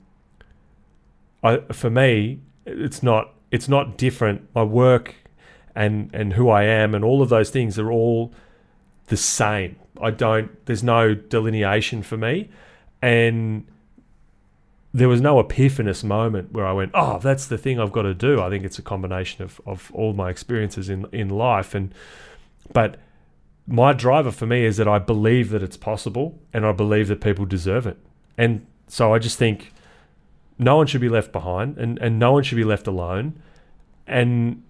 [1.43, 4.47] I, for me, it's not it's not different.
[4.53, 5.15] My work
[5.75, 8.31] and and who I am and all of those things are all
[9.07, 10.65] the same I don't.
[10.65, 12.49] There's no delineation for me,
[13.01, 13.65] and
[14.93, 18.13] there was no epiphanous moment where I went, "Oh, that's the thing I've got to
[18.13, 21.93] do." I think it's a combination of of all my experiences in in life, and
[22.73, 22.97] but
[23.67, 27.21] my driver for me is that I believe that it's possible, and I believe that
[27.21, 27.97] people deserve it,
[28.37, 29.73] and so I just think
[30.57, 33.41] no one should be left behind, and and no one should be left alone,
[34.07, 34.63] and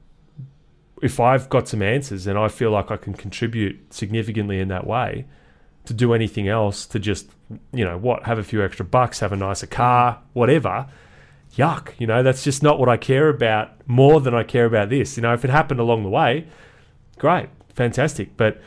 [1.01, 4.87] if I've got some answers and I feel like I can contribute significantly in that
[4.87, 5.25] way,
[5.85, 7.29] to do anything else, to just,
[7.71, 10.87] you know, what, have a few extra bucks, have a nicer car, whatever,
[11.55, 11.91] yuck.
[11.99, 15.15] You know, that's just not what I care about more than I care about this.
[15.15, 16.47] You know, if it happened along the way,
[17.19, 18.35] great, fantastic.
[18.35, 18.59] But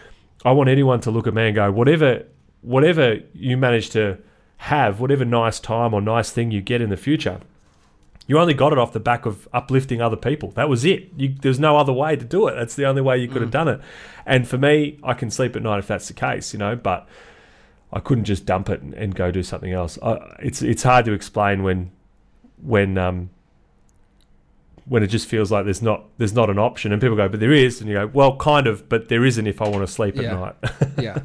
[0.44, 2.24] I want anyone to look at me and go, whatever,
[2.60, 4.18] whatever you manage to
[4.58, 7.40] have, whatever nice time or nice thing you get in the future–
[8.28, 10.50] you only got it off the back of uplifting other people.
[10.52, 11.08] That was it.
[11.16, 12.54] You, there's no other way to do it.
[12.54, 13.80] That's the only way you could have done it.
[14.24, 16.76] And for me, I can sleep at night if that's the case, you know.
[16.76, 17.08] But
[17.92, 19.98] I couldn't just dump it and, and go do something else.
[20.02, 21.90] I, it's it's hard to explain when
[22.62, 23.30] when um
[24.84, 27.40] when it just feels like there's not there's not an option, and people go, but
[27.40, 29.92] there is, and you go, well, kind of, but there isn't if I want to
[29.92, 30.22] sleep Yeah.
[30.48, 30.72] at night.
[30.98, 31.18] yeah.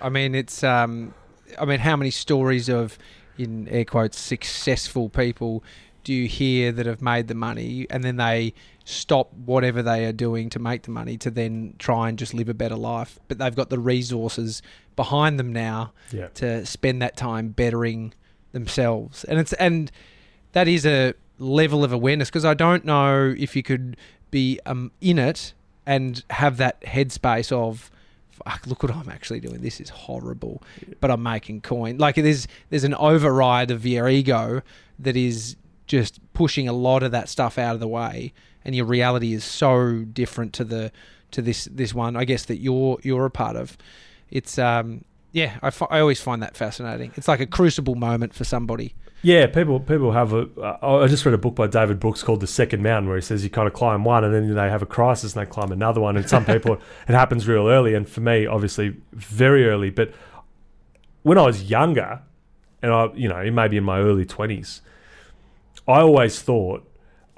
[0.00, 0.62] I mean, it's.
[0.64, 1.14] Um,
[1.58, 2.98] I mean, how many stories of,
[3.38, 5.64] in air quotes, successful people
[6.08, 7.86] do you hear that have made the money?
[7.90, 8.54] And then they
[8.86, 12.48] stop whatever they are doing to make the money to then try and just live
[12.48, 13.18] a better life?
[13.28, 14.62] But they've got the resources
[14.96, 18.14] behind them now yeah, to spend that time bettering
[18.52, 19.24] themselves.
[19.24, 19.92] And it's and
[20.52, 23.98] that is a level of awareness because I don't know if you could
[24.30, 25.52] be um, in it
[25.84, 27.90] and have that headspace of
[28.30, 29.60] fuck look what I'm actually doing.
[29.60, 30.62] This is horrible.
[31.02, 31.98] But I'm making coin.
[31.98, 34.62] Like there's there's an override of your ego
[35.00, 35.56] that is
[35.88, 38.32] just pushing a lot of that stuff out of the way
[38.64, 40.92] and your reality is so different to the
[41.32, 43.76] to this this one I guess that you're you're a part of
[44.30, 48.34] it's um yeah I, fi- I always find that fascinating it's like a crucible moment
[48.34, 49.46] for somebody yeah.
[49.46, 50.48] People people have a.
[50.60, 53.22] Uh, I just read a book by David Brooks called The Second Mountain, where he
[53.22, 55.72] says you kind of climb one and then they have a crisis and they climb
[55.72, 56.16] another one.
[56.16, 59.90] And some people it happens real early, and for me, obviously, very early.
[59.90, 60.12] But
[61.22, 62.22] when I was younger,
[62.80, 64.82] and I, you know, maybe in my early twenties,
[65.88, 66.88] I always thought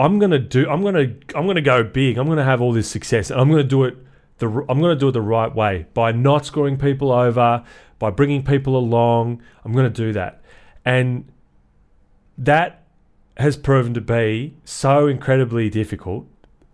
[0.01, 0.69] I'm gonna do.
[0.69, 1.13] I'm gonna.
[1.35, 2.17] I'm gonna go big.
[2.17, 3.97] I'm gonna have all this success, and I'm gonna do it.
[4.39, 4.49] The.
[4.69, 7.63] I'm gonna do it the right way by not screwing people over,
[7.99, 9.43] by bringing people along.
[9.63, 10.43] I'm gonna do that,
[10.87, 11.31] and
[12.39, 12.83] that
[13.37, 16.27] has proven to be so incredibly difficult.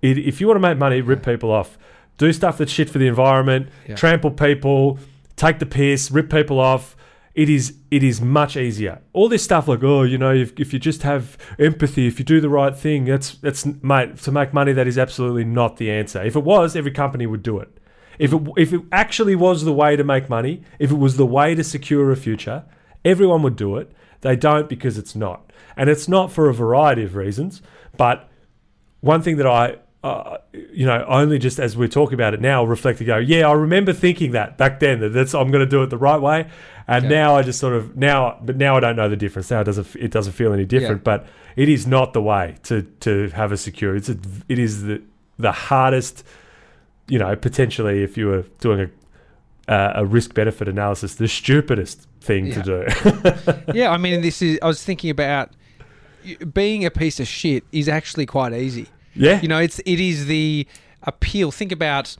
[0.02, 1.76] It, if you want to make money, rip people off.
[2.18, 3.68] Do stuff that's shit for the environment.
[3.88, 3.96] Yeah.
[3.96, 4.98] Trample people.
[5.34, 6.10] Take the piss.
[6.10, 6.95] Rip people off.
[7.36, 9.02] It is it is much easier.
[9.12, 12.24] All this stuff like oh you know if, if you just have empathy, if you
[12.24, 14.72] do the right thing, that's that's mate to make money.
[14.72, 16.24] That is absolutely not the answer.
[16.24, 17.78] If it was, every company would do it.
[18.18, 21.26] If it if it actually was the way to make money, if it was the
[21.26, 22.64] way to secure a future,
[23.04, 23.92] everyone would do it.
[24.22, 27.60] They don't because it's not, and it's not for a variety of reasons.
[27.98, 28.30] But
[29.00, 29.76] one thing that I,
[30.06, 33.48] uh, you know, only just as we're talking about it now, reflect and go, yeah,
[33.48, 36.20] I remember thinking that back then that that's I'm going to do it the right
[36.20, 36.48] way,
[36.86, 37.14] and Okay.
[37.14, 39.50] now I just sort of now, but now I don't know the difference.
[39.50, 41.16] Now it doesn't it doesn't feel any different, Yeah.
[41.18, 41.26] but
[41.56, 43.96] it is not the way to to have a secure.
[43.96, 44.16] It's a,
[44.48, 45.02] it is the
[45.38, 46.24] the hardest,
[47.08, 48.90] you know, potentially if you were doing a
[49.72, 53.72] uh, a risk benefit analysis, the stupidest thing to do.
[53.74, 54.58] yeah, I mean, this is.
[54.62, 55.50] I was thinking about
[56.52, 58.86] being a piece of shit is actually quite easy.
[59.16, 60.66] Yeah, You know, it's it is the
[61.02, 61.50] appeal.
[61.50, 62.16] Think about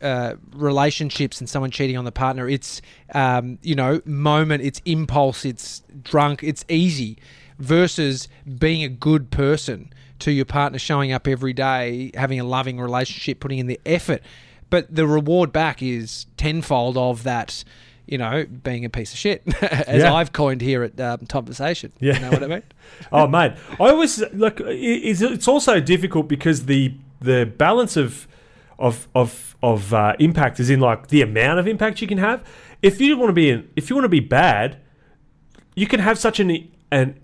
[0.00, 2.48] uh, relationships and someone cheating on the partner.
[2.48, 2.80] It's
[3.14, 4.62] um, you know moment.
[4.62, 5.44] It's impulse.
[5.44, 6.42] It's drunk.
[6.42, 7.18] It's easy
[7.58, 8.28] versus
[8.58, 13.40] being a good person to your partner, showing up every day, having a loving relationship,
[13.40, 14.22] putting in the effort.
[14.70, 17.64] But the reward back is tenfold of that.
[18.10, 20.12] You know, being a piece of shit, as Yeah.
[20.12, 21.92] I've coined here at um, Tomversation.
[22.00, 22.14] Yeah.
[22.14, 22.62] you know what I mean.
[23.12, 24.60] oh mate, I always look.
[24.60, 28.26] It's, it's also difficult because the the balance of
[28.78, 32.44] of of of uh, impact is in like the amount of impact you can have.
[32.82, 34.78] If you want to be in, if you want to be bad,
[35.74, 37.20] you can have such an an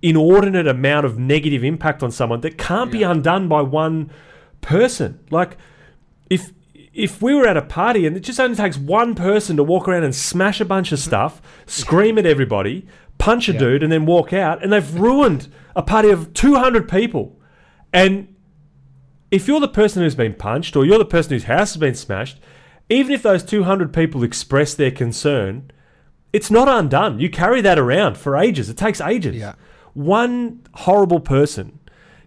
[0.00, 4.10] inordinate amount of negative impact on someone that can't be undone by one
[4.60, 5.18] person.
[5.30, 5.56] Like
[6.30, 6.52] if
[6.94, 9.88] if we were at a party and it just only takes one person to walk
[9.88, 12.86] around and smash a bunch of stuff, scream at everybody,
[13.18, 13.58] punch a Yeah.
[13.58, 17.38] dude, and then walk out, and they've ruined a party of 200 people.
[17.92, 18.28] And
[19.30, 21.94] if you're the person who's been punched or you're the person whose house has been
[21.94, 22.38] smashed,
[22.88, 25.70] even if those 200 people express their concern,
[26.32, 27.18] it's not undone.
[27.18, 28.68] You carry that around for ages.
[28.68, 29.36] It takes ages.
[29.36, 29.54] Yeah.
[29.94, 31.78] One horrible person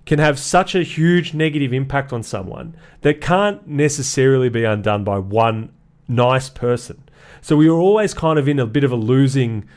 [0.08, 5.20] can have such a huge negative impact on someone that can't necessarily be undone by
[5.20, 5.70] one
[6.08, 7.03] nice person.
[7.41, 9.68] So we are always kind of in a bit of a losing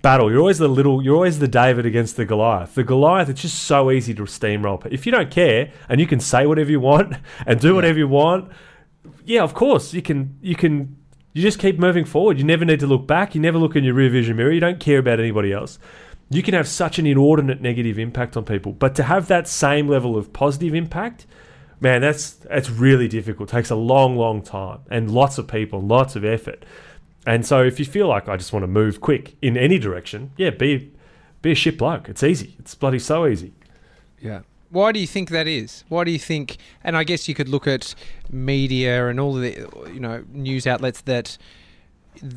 [0.00, 0.30] battle.
[0.30, 2.74] You're always the little, you're always the David against the Goliath.
[2.74, 4.84] The Goliath, it's just so easy to steamroll.
[4.90, 7.14] If you don't care and you can say whatever you want
[7.46, 8.50] and do whatever you want,
[9.24, 10.38] yeah, of course you can.
[10.40, 10.96] You can.
[11.32, 12.38] You just keep moving forward.
[12.38, 13.34] You never need to look back.
[13.34, 14.52] You never look in your rear vision mirror.
[14.52, 15.78] You don't care about anybody else.
[16.28, 19.86] You can have such an inordinate negative impact on people, but to have that same
[19.86, 21.26] level of positive impact,
[21.80, 23.50] man, that's that's really difficult.
[23.50, 26.64] It takes a long, long time and lots of people, lots of effort.
[27.26, 30.32] And so, if you feel like I just want to move quick in any direction,
[30.36, 30.92] yeah, be
[31.42, 32.08] be a shit bloke.
[32.08, 32.56] It's easy.
[32.58, 33.52] It's bloody so easy.
[34.20, 34.40] Yeah.
[34.70, 35.84] Why do you think that is?
[35.88, 36.56] Why do you think?
[36.82, 37.94] And I guess you could look at
[38.30, 41.38] media and all the you know news outlets that
[42.20, 42.32] th-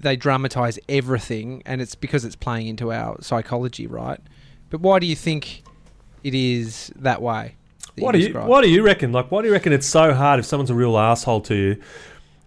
[0.00, 4.20] they dramatize everything, and it's because it's playing into our psychology, right?
[4.70, 5.62] But why do you think
[6.22, 7.54] it is that way.
[7.96, 8.32] that What do you.
[8.34, 9.12] What do you reckon?
[9.12, 11.82] Like, why do you reckon it's so hard if someone's a real asshole to you?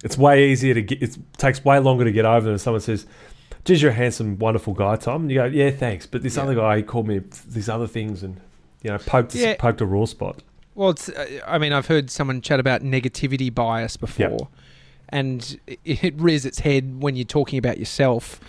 [0.04, 1.02] It's way easier to get.
[1.02, 3.06] It takes way longer to get over than if someone says,
[3.66, 6.44] "Geez, you're a handsome, wonderful guy, Tom." You go, "Yeah, thanks," but this Yeah.
[6.44, 8.38] other guy he called me these other things and
[8.84, 9.56] you know poked Yeah.
[9.58, 10.42] poked a raw spot.
[10.76, 14.48] Well, it's, uh, I mean, I've heard someone chat about negativity bias before,
[15.10, 18.40] and it, rears its head when you're talking about yourself.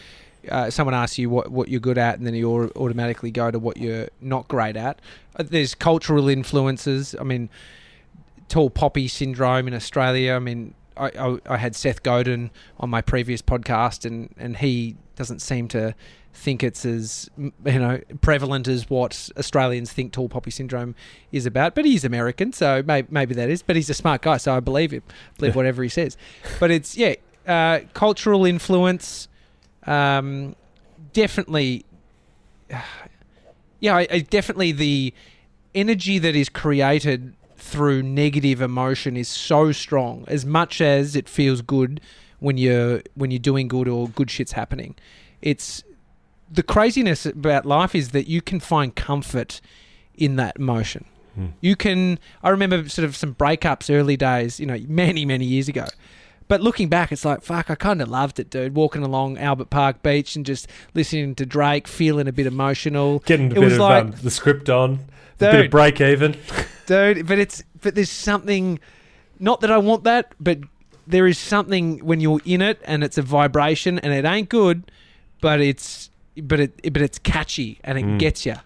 [0.48, 3.58] Uh, someone asks you what, what you're good at, and then you automatically go to
[3.58, 5.00] what you're not great at.
[5.36, 7.14] Uh, there's cultural influences.
[7.18, 7.50] I mean,
[8.48, 10.34] tall poppy syndrome in Australia.
[10.34, 14.96] I mean, I, I, I had Seth Godin on my previous podcast, and, and he
[15.16, 15.94] doesn't seem to
[16.32, 20.94] think it's as you know prevalent as what Australians think tall poppy syndrome
[21.32, 21.74] is about.
[21.74, 23.62] But he's American, so maybe, maybe that is.
[23.62, 25.02] But he's a smart guy, so I believe him.
[25.38, 26.16] Believe whatever he says.
[26.60, 27.14] But it's yeah,
[27.46, 29.28] uh, cultural influence.
[29.86, 30.54] Um,
[31.12, 31.84] definitely,
[33.80, 35.14] yeah, I, I definitely the
[35.74, 40.24] energy that is created through negative emotion is so strong.
[40.28, 42.00] As much as it feels good
[42.38, 44.94] when you're when you're doing good or good shit's happening,
[45.42, 45.82] it's
[46.50, 49.60] the craziness about life is that you can find comfort
[50.14, 51.04] in that motion.
[51.34, 51.46] Hmm.
[51.60, 52.18] You can.
[52.42, 55.86] I remember sort of some breakups early days, you know, many many years ago.
[56.48, 57.70] But looking back, it's like fuck.
[57.70, 58.74] I kind of loved it, dude.
[58.74, 63.18] Walking along Albert Park Beach and just listening to Drake, feeling a bit emotional.
[63.20, 66.00] Getting a It bit was of like- um, the script on, a bit of break
[66.00, 66.36] even.
[66.86, 67.26] dude.
[67.26, 68.80] But it's but there's something.
[69.38, 70.58] Not that I want that, but
[71.06, 74.90] there is something when you're in it and it's a vibration and it ain't good,
[75.40, 76.10] but it's
[76.42, 78.18] but it but it's catchy and it Mm.
[78.18, 78.56] gets you.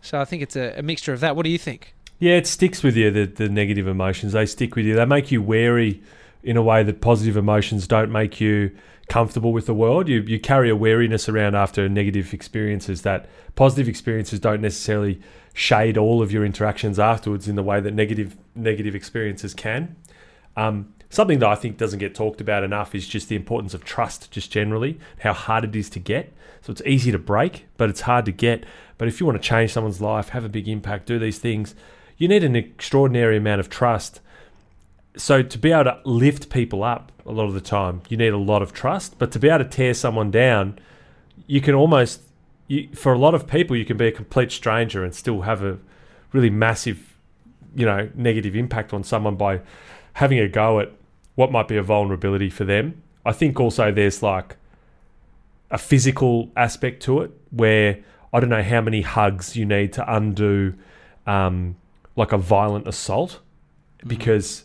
[0.00, 1.36] So I think it's a, a mixture of that.
[1.36, 1.94] What do you think?
[2.18, 3.10] Yeah, it sticks with you.
[3.10, 4.94] The the negative emotions they stick with you.
[4.94, 6.02] They make you wary
[6.42, 8.70] in a way that positive emotions don't make you
[9.08, 10.08] comfortable with the world.
[10.08, 15.20] You you carry a wariness around after negative experiences that positive experiences don't necessarily
[15.54, 19.96] shade all of your interactions afterwards in the way that negative negative experiences can.
[20.56, 23.84] Um, something that I think doesn't get talked about enough is just the importance of
[23.84, 26.32] trust, just generally, how hard it is to get.
[26.62, 28.64] So it's easy to break, but it's hard to get.
[28.96, 31.74] But if you want to change someone's life, have a big impact, do these things,
[32.16, 34.20] you need an extraordinary amount of trust.
[35.14, 38.32] So to be able to lift people up a lot of the time, you need
[38.32, 39.18] a lot of trust.
[39.18, 40.78] But to be able to tear someone down,
[41.46, 42.22] you can almost,
[42.68, 45.62] you, for a lot of people, you can be a complete stranger and still have
[45.62, 45.76] a
[46.32, 47.18] really massive,
[47.74, 49.60] you know, negative impact on someone by
[50.14, 50.90] having a go at
[51.34, 53.02] what might be a vulnerability for them.
[53.24, 54.56] I think also there's like
[55.70, 57.98] a physical aspect to it where
[58.32, 60.74] I don't know how many hugs you need to undo
[61.26, 61.76] um,
[62.16, 63.40] like a violent assault
[64.06, 64.64] because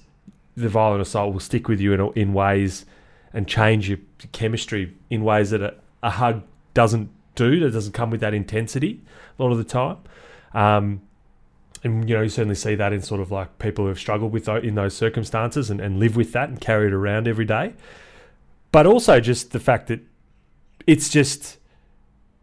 [0.55, 2.85] the violent assault will stick with you in, in ways
[3.33, 3.99] and change your
[4.31, 6.43] chemistry in ways that a, a hug
[6.73, 9.01] doesn't do, that doesn't come with that intensity
[9.37, 9.97] a lot of the time.
[10.53, 11.01] Um,
[11.83, 14.31] and you know you certainly see that in sort of like people who have struggled
[14.31, 17.73] with in those circumstances and, and live with that and carry it around every day.
[18.71, 20.01] But also just the fact that
[20.85, 21.57] it's just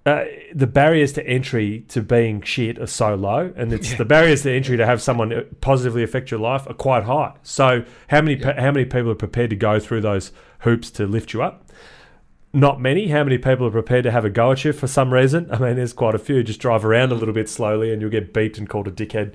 [0.07, 0.25] uh,
[0.55, 3.53] the barriers to entry to being shit are so low.
[3.57, 3.97] And it's Yeah.
[3.99, 7.33] the barriers to entry to have someone uh, positively affect your life are quite high.
[7.43, 10.31] So how many pe- how many people are prepared to go through those
[10.61, 11.64] hoops to lift you up
[12.55, 13.09] not many.
[13.09, 15.51] How many people are prepared to have a go at you for some reason?
[15.51, 16.43] I mean, there's quite a few.
[16.43, 19.35] Just drive around a little bit slowly, and you'll get beat and called a dickhead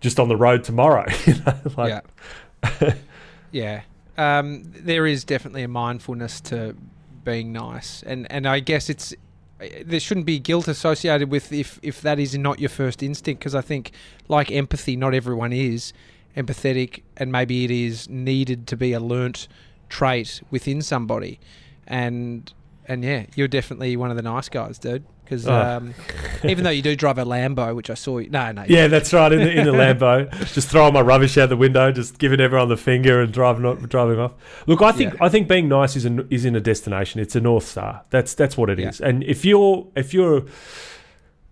[0.00, 1.06] just on the road tomorrow.
[1.26, 2.04] you know, like,
[2.80, 2.94] yeah,
[3.52, 3.82] yeah.
[4.18, 6.74] Um, there is definitely a mindfulness to
[7.24, 9.14] being nice, and and I guess it's
[9.84, 13.54] there shouldn't be guilt associated with if if that is not your first instinct, because
[13.54, 13.92] I think
[14.28, 15.92] like empathy, not everyone is
[16.36, 19.48] empathetic, and maybe it is needed to be a learnt
[19.88, 21.38] trait within somebody,
[21.86, 22.52] and
[22.88, 25.04] and yeah, you're definitely one of the nice guys, dude.
[25.24, 25.52] Because Oh.
[25.52, 25.92] um,
[26.44, 29.12] even though you do drive a Lambo, which I saw, you, no, no, yeah, that's
[29.12, 29.32] right.
[29.32, 32.68] In the, in the Lambo, just throwing my rubbish out the window, just giving everyone
[32.68, 34.34] the finger and driving driving off.
[34.68, 35.24] Look, I think Yeah.
[35.24, 37.20] I think being nice is an, is in a destination.
[37.20, 38.02] It's a north star.
[38.10, 39.00] That's that's what it is.
[39.00, 39.08] Yeah.
[39.08, 40.44] And if you're if you're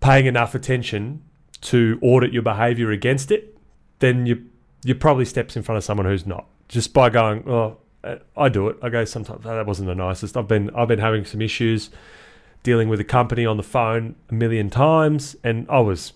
[0.00, 1.22] paying enough attention
[1.62, 3.56] to audit your behaviour against it,
[3.98, 4.44] then you
[4.84, 6.46] you're probably steps in front of someone who's not.
[6.68, 7.78] Just by going, oh,
[8.36, 8.76] I do it.
[8.82, 9.44] I go sometimes.
[9.46, 10.36] "Oh, that wasn't the nicest.
[10.36, 11.90] I've been I've been having some issues
[12.62, 16.12] dealing with a company on the phone a million times, and I was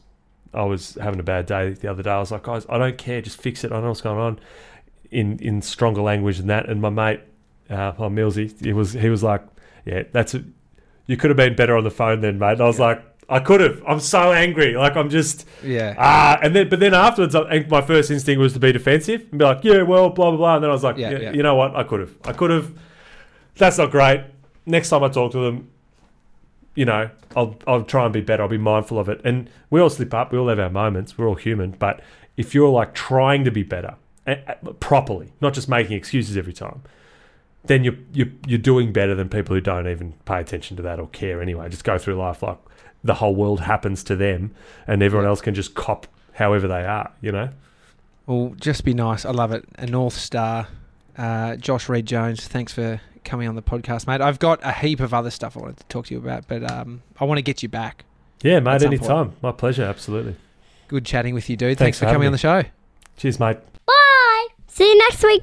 [0.55, 2.11] I was having a bad day the other day.
[2.11, 3.21] I was like, guys, I don't care.
[3.21, 3.71] Just fix it.
[3.71, 4.39] I don't know what's going on.
[5.11, 6.69] In in stronger language than that.
[6.69, 7.21] And my mate,
[7.71, 9.43] uh, my Millsy, he was he was like,
[9.87, 10.43] yeah, that's a,
[11.07, 12.53] you could have been better on the phone then, mate.
[12.53, 12.87] And I was Yeah.
[12.87, 13.83] like, I could have.
[13.87, 14.75] I'm so angry.
[14.75, 16.39] Like I'm just yeah, ah.
[16.43, 19.45] And then but then afterwards, I, my first instinct was to be defensive and be
[19.45, 20.55] like, yeah, well, blah blah blah.
[20.57, 21.33] And then I was like, Yeah, yeah, yeah.
[21.33, 21.77] you know what?
[21.77, 22.17] I could have.
[22.25, 22.73] I could have.
[23.57, 24.25] That's not great.
[24.65, 25.71] Next time I talk to them,
[26.75, 28.43] you know, I'll I'll try and be better.
[28.43, 29.21] I'll be mindful of it.
[29.25, 30.33] And we all slip up.
[30.33, 31.19] We all have our moments.
[31.19, 31.73] We're all human.
[31.73, 32.01] But
[32.39, 34.37] if you're like trying to be better eh,
[34.81, 36.83] properly, not just making excuses every time,
[37.65, 40.99] then you're you're you're doing better than people who don't even pay attention to that
[40.99, 41.69] or care anyway.
[41.69, 42.59] Just go through life like
[43.05, 44.55] the whole world happens to them,
[44.87, 47.13] and everyone else can just cop however they are.
[47.21, 47.51] You know.
[48.27, 49.25] Well, just be nice.
[49.25, 49.65] I love it.
[49.79, 50.69] A North Star.
[51.17, 54.21] Uh, Josh Reid Jones, thanks for coming on the podcast, mate.
[54.21, 56.71] I've got a heap of other stuff I wanted to talk to you about, but
[56.71, 58.05] um, I want to get you back.
[58.43, 59.33] Yeah, mate, anytime.
[59.43, 60.37] My pleasure, absolutely.
[60.87, 61.77] Good chatting with you, dude.
[61.77, 62.63] Thanks, thanks for, for coming on the show.
[63.17, 63.59] Cheers, mate.
[63.85, 64.47] Bye.
[64.69, 65.43] See you next week.